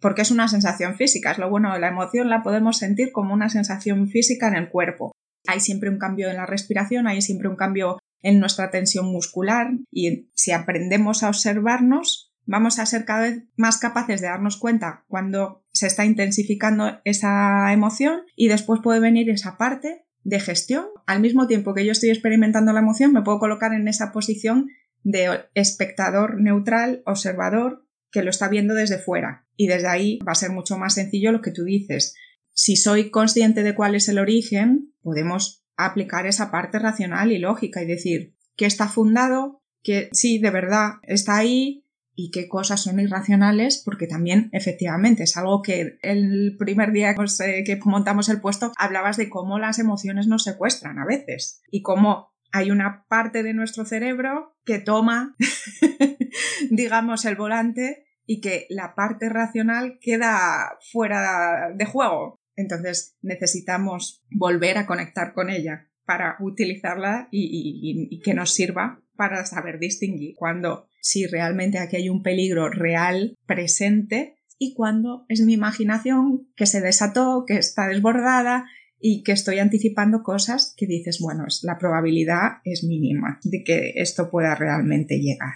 porque 0.00 0.22
es 0.22 0.30
una 0.30 0.48
sensación 0.48 0.96
física, 0.96 1.30
es 1.30 1.38
lo 1.38 1.48
bueno, 1.48 1.78
la 1.78 1.88
emoción 1.88 2.28
la 2.28 2.42
podemos 2.42 2.78
sentir 2.78 3.12
como 3.12 3.32
una 3.32 3.48
sensación 3.48 4.08
física 4.08 4.48
en 4.48 4.56
el 4.56 4.68
cuerpo. 4.68 5.12
Hay 5.46 5.60
siempre 5.60 5.90
un 5.90 5.98
cambio 5.98 6.28
en 6.28 6.36
la 6.36 6.46
respiración, 6.46 7.06
hay 7.06 7.22
siempre 7.22 7.48
un 7.48 7.56
cambio 7.56 7.98
en 8.22 8.40
nuestra 8.40 8.70
tensión 8.70 9.06
muscular 9.06 9.70
y 9.90 10.30
si 10.34 10.52
aprendemos 10.52 11.22
a 11.22 11.28
observarnos, 11.28 12.32
vamos 12.44 12.78
a 12.78 12.86
ser 12.86 13.04
cada 13.04 13.22
vez 13.22 13.42
más 13.56 13.78
capaces 13.78 14.20
de 14.20 14.28
darnos 14.28 14.56
cuenta 14.56 15.04
cuando 15.08 15.64
se 15.72 15.86
está 15.86 16.04
intensificando 16.04 17.00
esa 17.04 17.72
emoción 17.72 18.22
y 18.34 18.48
después 18.48 18.80
puede 18.82 19.00
venir 19.00 19.28
esa 19.30 19.58
parte 19.58 20.06
de 20.22 20.40
gestión. 20.40 20.86
Al 21.06 21.20
mismo 21.20 21.46
tiempo 21.46 21.74
que 21.74 21.84
yo 21.84 21.92
estoy 21.92 22.10
experimentando 22.10 22.72
la 22.72 22.80
emoción, 22.80 23.12
me 23.12 23.22
puedo 23.22 23.38
colocar 23.38 23.72
en 23.74 23.88
esa 23.88 24.12
posición 24.12 24.68
de 25.02 25.44
espectador 25.54 26.40
neutral, 26.40 27.02
observador, 27.06 27.86
que 28.10 28.22
lo 28.22 28.30
está 28.30 28.48
viendo 28.48 28.74
desde 28.74 28.98
fuera. 28.98 29.46
Y 29.56 29.68
desde 29.68 29.88
ahí 29.88 30.18
va 30.26 30.32
a 30.32 30.36
ser 30.36 30.50
mucho 30.50 30.78
más 30.78 30.94
sencillo 30.94 31.32
lo 31.32 31.42
que 31.42 31.52
tú 31.52 31.64
dices. 31.64 32.14
Si 32.52 32.76
soy 32.76 33.10
consciente 33.10 33.62
de 33.62 33.74
cuál 33.74 33.94
es 33.94 34.08
el 34.08 34.18
origen, 34.18 34.94
podemos 35.02 35.65
aplicar 35.76 36.26
esa 36.26 36.50
parte 36.50 36.78
racional 36.78 37.32
y 37.32 37.38
lógica 37.38 37.82
y 37.82 37.86
decir 37.86 38.34
que 38.56 38.66
está 38.66 38.88
fundado, 38.88 39.62
que 39.82 40.08
sí, 40.12 40.38
de 40.38 40.50
verdad 40.50 40.94
está 41.02 41.36
ahí, 41.36 41.86
y 42.18 42.30
qué 42.30 42.48
cosas 42.48 42.82
son 42.82 42.98
irracionales, 42.98 43.82
porque 43.84 44.06
también 44.06 44.48
efectivamente 44.52 45.24
es 45.24 45.36
algo 45.36 45.60
que 45.60 45.98
el 46.00 46.56
primer 46.58 46.90
día 46.90 47.14
que 47.14 47.80
montamos 47.84 48.30
el 48.30 48.40
puesto 48.40 48.72
hablabas 48.78 49.18
de 49.18 49.28
cómo 49.28 49.58
las 49.58 49.78
emociones 49.78 50.26
nos 50.26 50.42
secuestran 50.42 50.98
a 50.98 51.04
veces 51.04 51.60
y 51.70 51.82
cómo 51.82 52.32
hay 52.52 52.70
una 52.70 53.04
parte 53.08 53.42
de 53.42 53.52
nuestro 53.52 53.84
cerebro 53.84 54.56
que 54.64 54.78
toma, 54.78 55.36
digamos, 56.70 57.26
el 57.26 57.36
volante 57.36 58.06
y 58.24 58.40
que 58.40 58.66
la 58.70 58.94
parte 58.94 59.28
racional 59.28 59.98
queda 60.00 60.78
fuera 60.90 61.72
de 61.74 61.84
juego. 61.84 62.40
Entonces 62.56 63.16
necesitamos 63.22 64.24
volver 64.30 64.78
a 64.78 64.86
conectar 64.86 65.34
con 65.34 65.50
ella 65.50 65.88
para 66.06 66.36
utilizarla 66.40 67.28
y, 67.30 68.20
que 68.24 68.34
nos 68.34 68.54
sirva 68.54 69.02
para 69.16 69.44
saber 69.44 69.78
distinguir 69.78 70.34
cuando 70.36 70.88
si 71.00 71.26
realmente 71.26 71.78
aquí 71.78 71.96
hay 71.96 72.08
un 72.08 72.22
peligro 72.22 72.68
real 72.68 73.36
presente 73.46 74.36
y 74.58 74.74
cuando 74.74 75.26
es 75.28 75.42
mi 75.42 75.52
imaginación 75.52 76.48
que 76.56 76.66
se 76.66 76.80
desató, 76.80 77.44
que 77.46 77.56
está 77.56 77.88
desbordada 77.88 78.66
y 78.98 79.22
que 79.22 79.32
estoy 79.32 79.58
anticipando 79.58 80.22
cosas 80.22 80.74
que 80.76 80.86
dices, 80.86 81.18
bueno, 81.20 81.44
la 81.62 81.76
probabilidad 81.78 82.58
es 82.64 82.82
mínima 82.84 83.38
de 83.42 83.62
que 83.62 83.92
esto 83.96 84.30
pueda 84.30 84.54
realmente 84.54 85.18
llegar. 85.18 85.54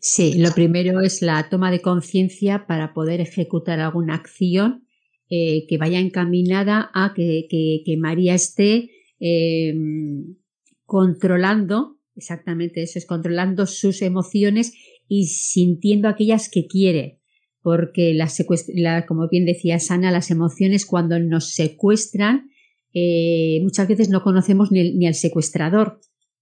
Sí, 0.00 0.38
lo 0.38 0.52
primero 0.52 1.00
es 1.00 1.22
la 1.22 1.48
toma 1.48 1.70
de 1.70 1.80
conciencia 1.80 2.66
para 2.66 2.94
poder 2.94 3.20
ejecutar 3.20 3.80
alguna 3.80 4.14
acción 4.14 4.86
eh, 5.30 5.66
que 5.68 5.78
vaya 5.78 5.98
encaminada 5.98 6.90
a 6.94 7.12
que, 7.14 7.96
María 7.98 8.34
esté 8.34 8.90
eh, 9.20 9.74
controlando 10.84 11.94
Exactamente, 12.16 12.82
eso 12.82 12.98
es 12.98 13.06
controlando 13.06 13.66
sus 13.66 14.00
emociones 14.02 14.72
y 15.08 15.26
sintiendo 15.26 16.08
aquellas 16.08 16.48
que 16.48 16.66
quiere, 16.66 17.20
porque 17.60 18.14
las 18.14 18.42
como 19.06 19.28
bien 19.28 19.44
decía 19.44 19.80
Sana, 19.80 20.12
las 20.12 20.30
emociones 20.30 20.86
cuando 20.86 21.18
nos 21.18 21.54
secuestran, 21.54 22.50
eh, 22.92 23.58
muchas 23.62 23.88
veces 23.88 24.10
no 24.10 24.22
conocemos 24.22 24.70
ni, 24.70 25.06
al 25.06 25.14
secuestrador. 25.14 26.00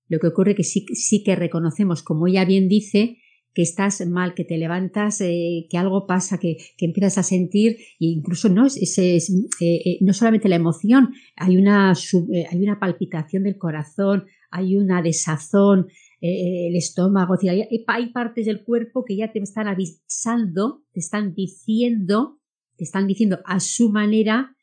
Lo 0.08 0.18
que 0.18 0.26
ocurre 0.26 0.54
que 0.54 0.64
sí, 0.64 0.84
sí 0.92 1.22
que 1.24 1.36
reconocemos, 1.36 2.02
como 2.02 2.26
ella 2.26 2.44
bien 2.44 2.68
dice, 2.68 3.18
que 3.54 3.62
estás 3.62 4.06
mal, 4.06 4.34
que 4.34 4.44
te 4.44 4.56
levantas, 4.56 5.20
eh, 5.20 5.66
que 5.68 5.76
algo 5.76 6.06
pasa, 6.06 6.38
que, 6.38 6.56
empiezas 6.78 7.18
a 7.18 7.22
sentir, 7.22 7.76
e 8.00 8.06
incluso 8.06 8.48
no, 8.48 8.66
es, 8.66 8.98
eh, 8.98 9.18
eh, 9.60 9.98
no 10.00 10.12
solamente 10.12 10.48
la 10.48 10.56
emoción, 10.56 11.12
hay 11.36 11.56
una, 11.56 11.92
hay 11.92 12.62
una 12.62 12.80
palpitación 12.80 13.42
del 13.44 13.58
corazón, 13.58 14.24
hay 14.50 14.76
una 14.76 15.02
desazón, 15.02 15.88
el 16.24 16.76
estómago, 16.76 17.34
hay 17.88 18.12
partes 18.12 18.46
del 18.46 18.62
cuerpo 18.62 19.04
que 19.04 19.16
ya 19.16 19.32
te 19.32 19.40
están 19.40 19.66
avisando, 19.66 20.84
te 20.92 21.00
están 21.00 21.34
diciendo, 21.34 22.38
te 22.76 22.84
están 22.84 23.08
diciendo 23.08 23.40
a 23.44 23.58
su 23.58 23.90
manera 23.90 24.54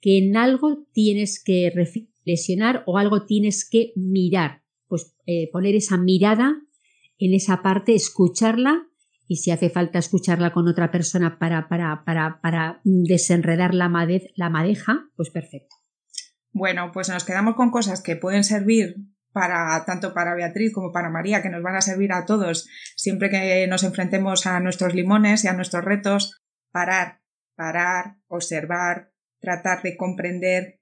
que 0.00 0.18
en 0.18 0.36
algo 0.36 0.86
tienes 0.92 1.42
que 1.42 1.72
reflexionar 1.74 2.84
o 2.86 2.98
algo 2.98 3.26
tienes 3.26 3.68
que 3.68 3.92
mirar. 3.96 4.62
Pues 4.86 5.16
poner 5.50 5.74
esa 5.74 5.96
mirada 5.96 6.62
en 7.26 7.34
esa 7.34 7.62
parte, 7.62 7.94
escucharla 7.94 8.86
y 9.26 9.36
si 9.36 9.50
hace 9.50 9.70
falta 9.70 9.98
escucharla 9.98 10.52
con 10.52 10.68
otra 10.68 10.90
persona 10.90 11.38
para, 11.38 11.68
para, 11.68 12.04
para, 12.04 12.80
desenredar 12.84 13.74
la, 13.74 13.90
la 14.36 14.50
madeja, 14.50 15.08
pues 15.16 15.30
perfecto. 15.30 15.76
Bueno, 16.52 16.90
pues 16.92 17.08
nos 17.08 17.24
quedamos 17.24 17.54
con 17.54 17.70
cosas 17.70 18.02
que 18.02 18.16
pueden 18.16 18.44
servir 18.44 18.96
para 19.32 19.82
tanto 19.86 20.12
para 20.12 20.34
Beatriz 20.34 20.72
como 20.72 20.92
para 20.92 21.08
María, 21.08 21.42
que 21.42 21.48
nos 21.48 21.62
van 21.62 21.76
a 21.76 21.80
servir 21.80 22.12
a 22.12 22.26
todos 22.26 22.68
siempre 22.96 23.30
que 23.30 23.66
nos 23.66 23.82
enfrentemos 23.84 24.46
a 24.46 24.60
nuestros 24.60 24.94
limones 24.94 25.44
y 25.44 25.48
a 25.48 25.54
nuestros 25.54 25.84
retos. 25.84 26.42
Parar, 26.70 27.22
parar, 27.54 28.16
observar, 28.28 29.12
tratar 29.40 29.82
de 29.82 29.96
comprender 29.96 30.80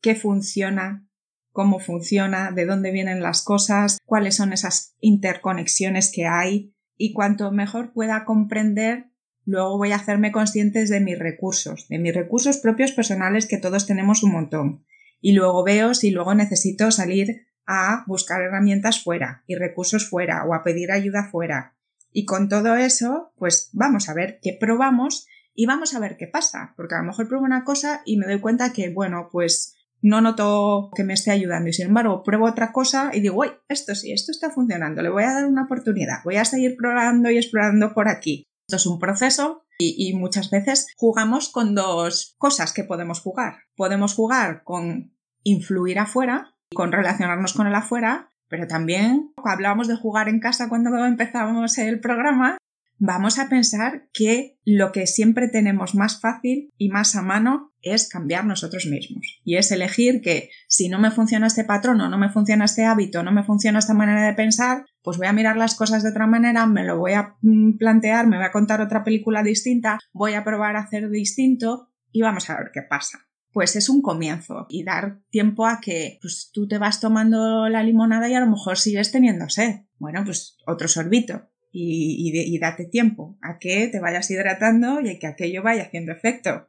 qué 0.00 0.14
funciona, 0.14 1.08
cómo 1.56 1.78
funciona, 1.78 2.52
de 2.52 2.66
dónde 2.66 2.92
vienen 2.92 3.22
las 3.22 3.42
cosas, 3.42 3.96
cuáles 4.04 4.36
son 4.36 4.52
esas 4.52 4.94
interconexiones 5.00 6.12
que 6.14 6.26
hay 6.26 6.74
y 6.98 7.14
cuanto 7.14 7.50
mejor 7.50 7.94
pueda 7.94 8.26
comprender, 8.26 9.06
luego 9.46 9.78
voy 9.78 9.92
a 9.92 9.96
hacerme 9.96 10.32
conscientes 10.32 10.90
de 10.90 11.00
mis 11.00 11.18
recursos, 11.18 11.88
de 11.88 11.98
mis 11.98 12.14
recursos 12.14 12.58
propios 12.58 12.92
personales 12.92 13.46
que 13.46 13.56
todos 13.56 13.86
tenemos 13.86 14.22
un 14.22 14.32
montón. 14.32 14.84
Y 15.22 15.32
luego 15.32 15.64
veo 15.64 15.94
si 15.94 16.10
luego 16.10 16.34
necesito 16.34 16.90
salir 16.90 17.46
a 17.66 18.04
buscar 18.06 18.42
herramientas 18.42 19.02
fuera 19.02 19.42
y 19.46 19.54
recursos 19.54 20.10
fuera 20.10 20.44
o 20.44 20.52
a 20.52 20.62
pedir 20.62 20.92
ayuda 20.92 21.30
fuera. 21.30 21.74
Y 22.12 22.26
con 22.26 22.50
todo 22.50 22.76
eso, 22.76 23.32
pues 23.38 23.70
vamos 23.72 24.10
a 24.10 24.14
ver 24.14 24.40
qué 24.42 24.54
probamos 24.60 25.26
y 25.54 25.64
vamos 25.64 25.94
a 25.94 26.00
ver 26.00 26.18
qué 26.18 26.26
pasa, 26.26 26.74
porque 26.76 26.96
a 26.96 26.98
lo 26.98 27.04
mejor 27.04 27.28
pruebo 27.28 27.46
una 27.46 27.64
cosa 27.64 28.02
y 28.04 28.18
me 28.18 28.26
doy 28.26 28.40
cuenta 28.40 28.74
que, 28.74 28.90
bueno, 28.90 29.30
pues 29.32 29.75
no 30.06 30.20
noto 30.20 30.90
que 30.94 31.02
me 31.02 31.14
esté 31.14 31.32
ayudando 31.32 31.68
y 31.68 31.72
sin 31.72 31.88
embargo 31.88 32.22
pruebo 32.22 32.46
otra 32.46 32.70
cosa 32.70 33.10
y 33.12 33.20
digo, 33.20 33.40
uy, 33.40 33.48
esto 33.68 33.94
sí, 33.96 34.12
esto 34.12 34.30
está 34.30 34.50
funcionando, 34.50 35.02
le 35.02 35.08
voy 35.08 35.24
a 35.24 35.32
dar 35.32 35.46
una 35.46 35.64
oportunidad, 35.64 36.22
voy 36.24 36.36
a 36.36 36.44
seguir 36.44 36.76
probando 36.76 37.28
y 37.28 37.38
explorando 37.38 37.92
por 37.92 38.08
aquí. 38.08 38.44
Esto 38.68 38.76
es 38.76 38.86
un 38.86 39.00
proceso 39.00 39.64
y, 39.78 40.14
muchas 40.14 40.50
veces 40.50 40.86
jugamos 40.96 41.50
con 41.50 41.74
dos 41.74 42.34
cosas 42.38 42.72
que 42.72 42.84
podemos 42.84 43.20
jugar. 43.20 43.58
Podemos 43.76 44.14
jugar 44.14 44.62
con 44.64 45.12
influir 45.42 45.98
afuera, 45.98 46.54
con 46.74 46.92
relacionarnos 46.92 47.52
con 47.52 47.66
el 47.66 47.74
afuera, 47.74 48.30
pero 48.48 48.66
también 48.66 49.32
hablábamos 49.44 49.88
de 49.88 49.96
jugar 49.96 50.28
en 50.28 50.40
casa 50.40 50.68
cuando 50.68 51.04
empezamos 51.04 51.78
el 51.78 52.00
programa 52.00 52.56
vamos 52.98 53.38
a 53.38 53.48
pensar 53.48 54.08
que 54.12 54.58
lo 54.64 54.92
que 54.92 55.06
siempre 55.06 55.48
tenemos 55.48 55.94
más 55.94 56.20
fácil 56.20 56.72
y 56.76 56.88
más 56.88 57.14
a 57.16 57.22
mano 57.22 57.72
es 57.82 58.08
cambiar 58.08 58.44
nosotros 58.44 58.86
mismos. 58.86 59.40
Y 59.44 59.56
es 59.56 59.70
elegir 59.70 60.20
que 60.20 60.50
si 60.68 60.88
no 60.88 60.98
me 60.98 61.10
funciona 61.10 61.46
este 61.46 61.64
patrón 61.64 62.00
o 62.00 62.08
no 62.08 62.18
me 62.18 62.30
funciona 62.30 62.64
este 62.64 62.84
hábito, 62.84 63.22
no 63.22 63.32
me 63.32 63.44
funciona 63.44 63.78
esta 63.78 63.94
manera 63.94 64.26
de 64.26 64.34
pensar, 64.34 64.84
pues 65.02 65.18
voy 65.18 65.26
a 65.26 65.32
mirar 65.32 65.56
las 65.56 65.74
cosas 65.74 66.02
de 66.02 66.10
otra 66.10 66.26
manera, 66.26 66.66
me 66.66 66.84
lo 66.84 66.98
voy 66.98 67.12
a 67.12 67.36
mm, 67.42 67.76
plantear, 67.78 68.26
me 68.26 68.36
voy 68.36 68.46
a 68.46 68.52
contar 68.52 68.80
otra 68.80 69.04
película 69.04 69.42
distinta, 69.42 69.98
voy 70.12 70.34
a 70.34 70.44
probar 70.44 70.76
a 70.76 70.80
hacer 70.80 71.08
distinto 71.10 71.90
y 72.10 72.22
vamos 72.22 72.50
a 72.50 72.56
ver 72.56 72.70
qué 72.72 72.82
pasa 72.82 73.20
pues 73.52 73.74
es 73.74 73.88
un 73.88 74.02
comienzo 74.02 74.66
y 74.68 74.84
dar 74.84 75.22
tiempo 75.30 75.66
a 75.66 75.80
que 75.80 76.18
pues, 76.20 76.50
tú 76.52 76.68
te 76.68 76.76
vas 76.76 77.00
tomando 77.00 77.70
la 77.70 77.82
limonada 77.82 78.28
y 78.28 78.34
a 78.34 78.40
lo 78.40 78.46
mejor 78.46 78.76
sigues 78.76 79.12
teniendo 79.12 79.48
sed. 79.48 79.76
Bueno, 79.98 80.22
pues 80.26 80.58
otro 80.66 80.88
sorbito 80.88 81.48
y, 81.78 82.58
date 82.58 82.86
tiempo 82.86 83.36
a 83.42 83.58
que 83.58 83.88
te 83.88 84.00
vayas 84.00 84.30
hidratando 84.30 85.00
y 85.00 85.10
a 85.10 85.18
que 85.18 85.26
aquello 85.26 85.62
vaya 85.62 85.82
haciendo 85.82 86.12
efecto. 86.12 86.68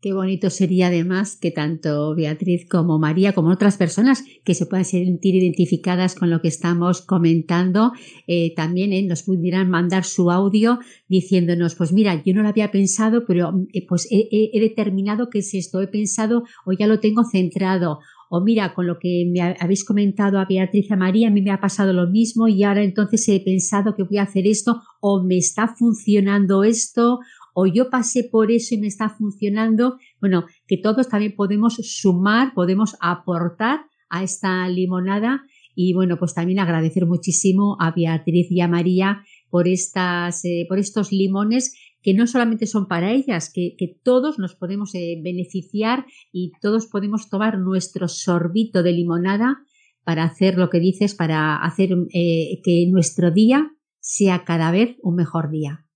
Qué 0.00 0.14
bonito 0.14 0.48
sería 0.48 0.86
además 0.86 1.36
que 1.36 1.50
tanto 1.50 2.14
Beatriz 2.14 2.66
como 2.66 2.98
María, 2.98 3.34
como 3.34 3.50
otras 3.50 3.76
personas 3.76 4.24
que 4.44 4.54
se 4.54 4.64
puedan 4.64 4.86
sentir 4.86 5.34
identificadas 5.34 6.14
con 6.14 6.30
lo 6.30 6.40
que 6.40 6.48
estamos 6.48 7.02
comentando, 7.02 7.92
eh, 8.26 8.54
también 8.54 8.94
eh, 8.94 9.02
nos 9.02 9.24
pudieran 9.24 9.68
mandar 9.68 10.04
su 10.04 10.30
audio 10.30 10.78
diciéndonos, 11.06 11.74
pues 11.74 11.92
mira, 11.92 12.22
yo 12.24 12.32
no 12.32 12.40
lo 12.40 12.48
había 12.48 12.70
pensado, 12.70 13.26
pero 13.26 13.52
eh, 13.74 13.86
pues 13.86 14.08
he, 14.10 14.58
determinado 14.58 15.28
que 15.28 15.40
es 15.40 15.52
esto, 15.52 15.82
he 15.82 15.86
pensado 15.86 16.44
o 16.64 16.72
ya 16.72 16.86
lo 16.86 16.98
tengo 17.00 17.24
centrado 17.30 17.98
o 18.32 18.40
mira, 18.40 18.74
con 18.74 18.86
lo 18.86 18.98
que 19.00 19.28
me 19.28 19.40
habéis 19.40 19.84
comentado 19.84 20.38
a 20.38 20.44
Beatriz 20.44 20.88
y 20.88 20.92
a 20.92 20.96
María, 20.96 21.26
a 21.26 21.30
mí 21.32 21.42
me 21.42 21.50
ha 21.50 21.60
pasado 21.60 21.92
lo 21.92 22.06
mismo 22.06 22.46
y 22.46 22.62
ahora 22.62 22.84
entonces 22.84 23.28
he 23.28 23.40
pensado 23.40 23.96
que 23.96 24.04
voy 24.04 24.18
a 24.18 24.22
hacer 24.22 24.46
esto 24.46 24.80
o 25.00 25.24
me 25.24 25.36
está 25.36 25.74
funcionando 25.76 26.62
esto 26.62 27.18
o 27.54 27.66
yo 27.66 27.90
pasé 27.90 28.28
por 28.30 28.52
eso 28.52 28.76
y 28.76 28.78
me 28.78 28.86
está 28.86 29.08
funcionando. 29.08 29.98
Bueno, 30.20 30.44
que 30.68 30.76
todos 30.76 31.08
también 31.08 31.34
podemos 31.34 31.74
sumar, 31.82 32.54
podemos 32.54 32.96
aportar 33.00 33.80
a 34.08 34.22
esta 34.22 34.68
limonada 34.68 35.42
y 35.74 35.92
bueno, 35.92 36.16
pues 36.16 36.32
también 36.32 36.60
agradecer 36.60 37.06
muchísimo 37.06 37.76
a 37.80 37.90
Beatriz 37.90 38.46
y 38.48 38.60
a 38.60 38.68
María 38.68 39.24
por, 39.50 39.66
estas, 39.66 40.44
eh, 40.44 40.66
por 40.68 40.78
estos 40.78 41.10
limones 41.10 41.74
que 42.02 42.14
no 42.14 42.26
solamente 42.26 42.66
son 42.66 42.88
para 42.88 43.12
ellas, 43.12 43.52
que, 43.52 43.76
todos 44.02 44.38
nos 44.38 44.54
podemos 44.54 44.94
eh, 44.94 45.20
beneficiar 45.22 46.06
y 46.32 46.52
todos 46.60 46.86
podemos 46.86 47.28
tomar 47.28 47.58
nuestro 47.58 48.08
sorbito 48.08 48.82
de 48.82 48.92
limonada 48.92 49.58
para 50.04 50.24
hacer 50.24 50.56
lo 50.56 50.70
que 50.70 50.80
dices, 50.80 51.14
para 51.14 51.56
hacer 51.56 51.90
eh, 52.12 52.60
que 52.64 52.86
nuestro 52.90 53.30
día 53.30 53.70
sea 54.00 54.44
cada 54.44 54.70
vez 54.70 54.96
un 55.02 55.16
mejor 55.16 55.50
día. 55.50 55.86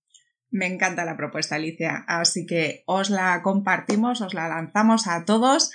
Me 0.51 0.67
encanta 0.67 1.05
la 1.05 1.17
propuesta, 1.17 1.55
Alicia, 1.55 2.05
así 2.07 2.45
que 2.45 2.83
os 2.85 3.09
la 3.09 3.41
compartimos, 3.41 4.21
os 4.21 4.33
la 4.33 4.47
lanzamos 4.47 5.07
a 5.07 5.25
todos 5.25 5.71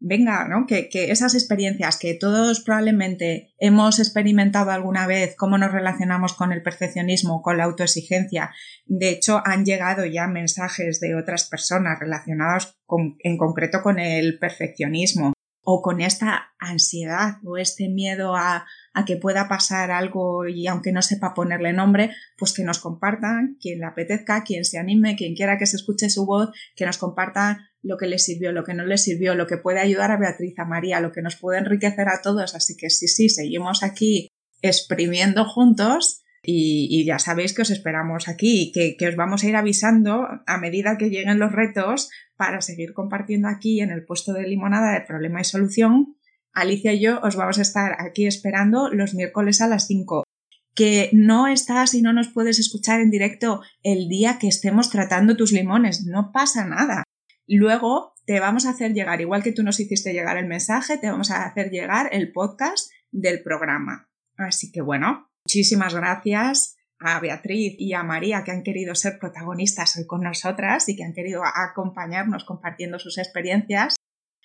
venga, 0.00 0.46
¿no? 0.48 0.66
Que, 0.66 0.88
esas 0.92 1.34
experiencias 1.34 1.98
que 1.98 2.14
todos 2.14 2.60
probablemente 2.60 3.54
hemos 3.58 3.98
experimentado 3.98 4.70
alguna 4.70 5.06
vez, 5.06 5.34
cómo 5.36 5.58
nos 5.58 5.72
relacionamos 5.72 6.34
con 6.34 6.52
el 6.52 6.62
perfeccionismo, 6.62 7.42
con 7.42 7.56
la 7.58 7.64
autoexigencia. 7.64 8.52
De 8.86 9.10
hecho, 9.10 9.42
han 9.44 9.64
llegado 9.64 10.04
ya 10.04 10.26
mensajes 10.26 11.00
de 11.00 11.14
otras 11.14 11.48
personas 11.48 11.98
relacionados 11.98 12.78
en 13.20 13.36
concreto 13.36 13.82
con 13.82 13.98
el 13.98 14.38
perfeccionismo 14.38 15.32
o 15.70 15.82
con 15.82 16.00
esta 16.00 16.54
ansiedad 16.58 17.36
o 17.44 17.58
este 17.58 17.90
miedo 17.90 18.34
a, 18.34 18.66
a 18.94 19.04
que 19.04 19.16
pueda 19.16 19.48
pasar 19.48 19.90
algo 19.90 20.48
y 20.48 20.66
aunque 20.66 20.92
no 20.92 21.02
sepa 21.02 21.34
ponerle 21.34 21.74
nombre, 21.74 22.10
pues 22.38 22.54
que 22.54 22.64
nos 22.64 22.78
compartan, 22.78 23.58
quien 23.60 23.80
le 23.80 23.86
apetezca, 23.86 24.44
quien 24.44 24.64
se 24.64 24.78
anime, 24.78 25.14
quien 25.14 25.34
quiera 25.34 25.58
que 25.58 25.66
se 25.66 25.76
escuche 25.76 26.08
su 26.08 26.24
voz, 26.24 26.50
que 26.74 26.86
nos 26.86 26.96
compartan 26.96 27.67
lo 27.82 27.96
que 27.96 28.06
le 28.06 28.18
sirvió, 28.18 28.52
lo 28.52 28.64
que 28.64 28.74
no 28.74 28.84
le 28.84 28.98
sirvió, 28.98 29.34
lo 29.34 29.46
que 29.46 29.56
puede 29.56 29.80
ayudar 29.80 30.10
a 30.10 30.18
Beatriz, 30.18 30.58
a 30.58 30.64
María, 30.64 31.00
lo 31.00 31.12
que 31.12 31.22
nos 31.22 31.36
puede 31.36 31.58
enriquecer 31.58 32.08
a 32.08 32.22
todos. 32.22 32.54
Así 32.54 32.76
que 32.76 32.90
sí, 32.90 33.08
sí, 33.08 33.28
seguimos 33.28 33.82
aquí 33.82 34.28
exprimiendo 34.62 35.44
juntos 35.44 36.22
y, 36.42 37.04
ya 37.04 37.18
sabéis 37.18 37.52
que 37.52 37.62
os 37.62 37.70
esperamos 37.70 38.28
aquí 38.28 38.72
que, 38.72 38.96
que, 38.96 39.08
os 39.08 39.16
vamos 39.16 39.42
a 39.42 39.48
ir 39.48 39.56
avisando 39.56 40.26
a 40.46 40.58
medida 40.58 40.96
que 40.96 41.10
lleguen 41.10 41.38
los 41.38 41.52
retos 41.52 42.10
para 42.36 42.60
seguir 42.60 42.94
compartiendo 42.94 43.48
aquí 43.48 43.80
en 43.80 43.90
el 43.90 44.04
puesto 44.04 44.32
de 44.32 44.46
limonada 44.46 44.92
de 44.92 45.04
problema 45.04 45.40
y 45.40 45.44
solución. 45.44 46.16
Alicia 46.52 46.92
y 46.92 47.00
yo 47.00 47.20
os 47.22 47.36
vamos 47.36 47.58
a 47.58 47.62
estar 47.62 47.96
aquí 48.00 48.26
esperando 48.26 48.88
los 48.90 49.14
miércoles 49.14 49.60
a 49.60 49.68
las 49.68 49.86
5. 49.86 50.24
Que 50.74 51.10
no 51.12 51.48
estás 51.48 51.94
y 51.94 52.02
no 52.02 52.12
nos 52.12 52.28
puedes 52.28 52.58
escuchar 52.58 53.00
en 53.00 53.10
directo 53.10 53.60
el 53.82 54.08
día 54.08 54.38
que 54.40 54.48
estemos 54.48 54.90
tratando 54.90 55.36
tus 55.36 55.52
limones, 55.52 56.06
no 56.06 56.30
pasa 56.32 56.64
nada. 56.64 57.02
Luego 57.48 58.12
te 58.26 58.40
vamos 58.40 58.66
a 58.66 58.70
hacer 58.70 58.92
llegar, 58.92 59.22
igual 59.22 59.42
que 59.42 59.52
tú 59.52 59.62
nos 59.62 59.80
hiciste 59.80 60.12
llegar 60.12 60.36
el 60.36 60.46
mensaje, 60.46 60.98
te 60.98 61.10
vamos 61.10 61.30
a 61.30 61.46
hacer 61.46 61.70
llegar 61.70 62.10
el 62.12 62.30
podcast 62.30 62.90
del 63.10 63.42
programa. 63.42 64.10
Así 64.36 64.70
que 64.70 64.82
bueno, 64.82 65.30
muchísimas 65.46 65.94
gracias 65.94 66.76
a 66.98 67.18
Beatriz 67.20 67.74
y 67.78 67.94
a 67.94 68.02
María 68.02 68.44
que 68.44 68.50
han 68.50 68.62
querido 68.62 68.94
ser 68.94 69.18
protagonistas 69.18 69.96
hoy 69.96 70.06
con 70.06 70.20
nosotras 70.20 70.90
y 70.90 70.96
que 70.96 71.04
han 71.04 71.14
querido 71.14 71.42
acompañarnos 71.42 72.44
compartiendo 72.44 72.98
sus 72.98 73.16
experiencias. 73.16 73.96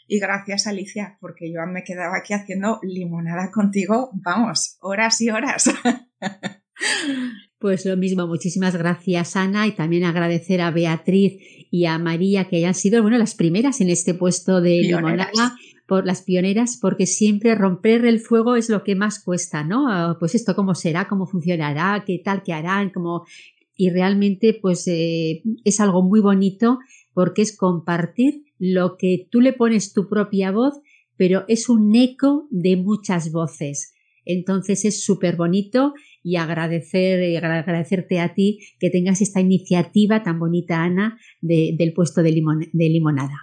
Y 0.07 0.19
gracias 0.19 0.65
Alicia, 0.65 1.17
porque 1.19 1.51
yo 1.51 1.59
me 1.67 1.83
quedaba 1.83 2.17
aquí 2.17 2.33
haciendo 2.33 2.79
limonada 2.83 3.51
contigo, 3.51 4.11
vamos, 4.13 4.77
horas 4.79 5.19
y 5.19 5.29
horas. 5.29 5.69
Pues 7.59 7.85
lo 7.85 7.95
mismo, 7.95 8.27
muchísimas 8.27 8.75
gracias 8.75 9.37
Ana 9.37 9.67
y 9.67 9.71
también 9.71 10.03
agradecer 10.03 10.59
a 10.59 10.69
Beatriz 10.71 11.41
y 11.71 11.85
a 11.85 11.97
María 11.97 12.49
que 12.49 12.57
hayan 12.57 12.73
sido 12.73 13.01
bueno, 13.01 13.17
las 13.17 13.35
primeras 13.35 13.79
en 13.79 13.89
este 13.89 14.13
puesto 14.13 14.59
de 14.59 14.81
limonada 14.81 15.55
por 15.87 16.05
las 16.05 16.21
pioneras, 16.21 16.77
porque 16.81 17.05
siempre 17.05 17.55
romper 17.55 18.05
el 18.05 18.19
fuego 18.19 18.55
es 18.55 18.69
lo 18.69 18.83
que 18.83 18.95
más 18.95 19.23
cuesta, 19.23 19.63
¿no? 19.63 19.87
Ah, 19.89 20.17
pues 20.19 20.35
esto 20.35 20.55
cómo 20.55 20.75
será, 20.75 21.07
cómo 21.07 21.25
funcionará, 21.25 22.03
qué 22.05 22.21
tal, 22.23 22.43
qué 22.43 22.53
harán, 22.53 22.89
cómo... 22.89 23.25
Y 23.75 23.89
realmente, 23.89 24.57
pues 24.61 24.87
eh, 24.87 25.41
es 25.63 25.79
algo 25.79 26.03
muy 26.03 26.19
bonito 26.19 26.79
porque 27.13 27.41
es 27.41 27.55
compartir 27.57 28.43
lo 28.59 28.97
que 28.97 29.27
tú 29.29 29.41
le 29.41 29.53
pones 29.53 29.93
tu 29.93 30.07
propia 30.07 30.51
voz, 30.51 30.75
pero 31.17 31.43
es 31.47 31.69
un 31.69 31.95
eco 31.95 32.47
de 32.49 32.77
muchas 32.77 33.31
voces. 33.31 33.93
Entonces 34.25 34.85
es 34.85 35.03
súper 35.03 35.35
bonito 35.35 35.93
y 36.23 36.37
agradecer, 36.37 37.43
agradecerte 37.45 38.19
a 38.19 38.33
ti 38.33 38.59
que 38.79 38.89
tengas 38.89 39.21
esta 39.21 39.41
iniciativa 39.41 40.23
tan 40.23 40.39
bonita, 40.39 40.83
Ana, 40.83 41.19
del 41.41 41.93
puesto 41.93 42.23
de, 42.23 42.31
de 42.31 42.89
limonada. 42.89 43.35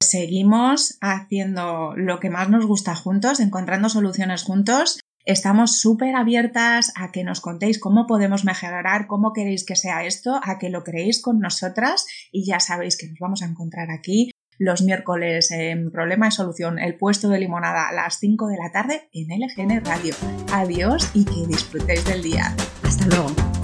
Seguimos 0.00 0.98
haciendo 1.00 1.94
lo 1.96 2.20
que 2.20 2.30
más 2.30 2.50
nos 2.50 2.66
gusta 2.66 2.94
juntos, 2.94 3.40
encontrando 3.40 3.88
soluciones 3.88 4.42
juntos. 4.42 5.00
Estamos 5.24 5.80
súper 5.80 6.14
abiertas 6.14 6.92
a 6.94 7.10
que 7.10 7.24
nos 7.24 7.40
contéis 7.40 7.80
cómo 7.80 8.06
podemos 8.06 8.44
mejorar, 8.44 9.06
cómo 9.08 9.32
queréis 9.32 9.64
que 9.64 9.74
sea 9.74 10.04
esto, 10.04 10.38
a 10.44 10.58
que 10.58 10.68
lo 10.68 10.84
creéis 10.84 11.20
con 11.20 11.40
nosotras 11.40 12.06
y 12.30 12.46
ya 12.46 12.60
sabéis 12.60 12.96
que 12.96 13.08
nos 13.08 13.18
vamos 13.18 13.42
a 13.42 13.46
encontrar 13.46 13.90
aquí 13.90 14.30
los 14.58 14.82
miércoles 14.82 15.50
en 15.50 15.90
Problema 15.90 16.26
de 16.26 16.32
Solución, 16.32 16.78
el 16.78 16.96
puesto 16.96 17.28
de 17.28 17.38
limonada 17.38 17.88
a 17.88 17.92
las 17.92 18.18
5 18.18 18.48
de 18.48 18.56
la 18.56 18.72
tarde 18.72 19.08
en 19.12 19.28
LGN 19.28 19.84
Radio. 19.84 20.14
Adiós 20.52 21.10
y 21.14 21.24
que 21.24 21.46
disfrutéis 21.46 22.04
del 22.04 22.22
día. 22.22 22.54
Hasta 22.82 23.06
luego. 23.06 23.55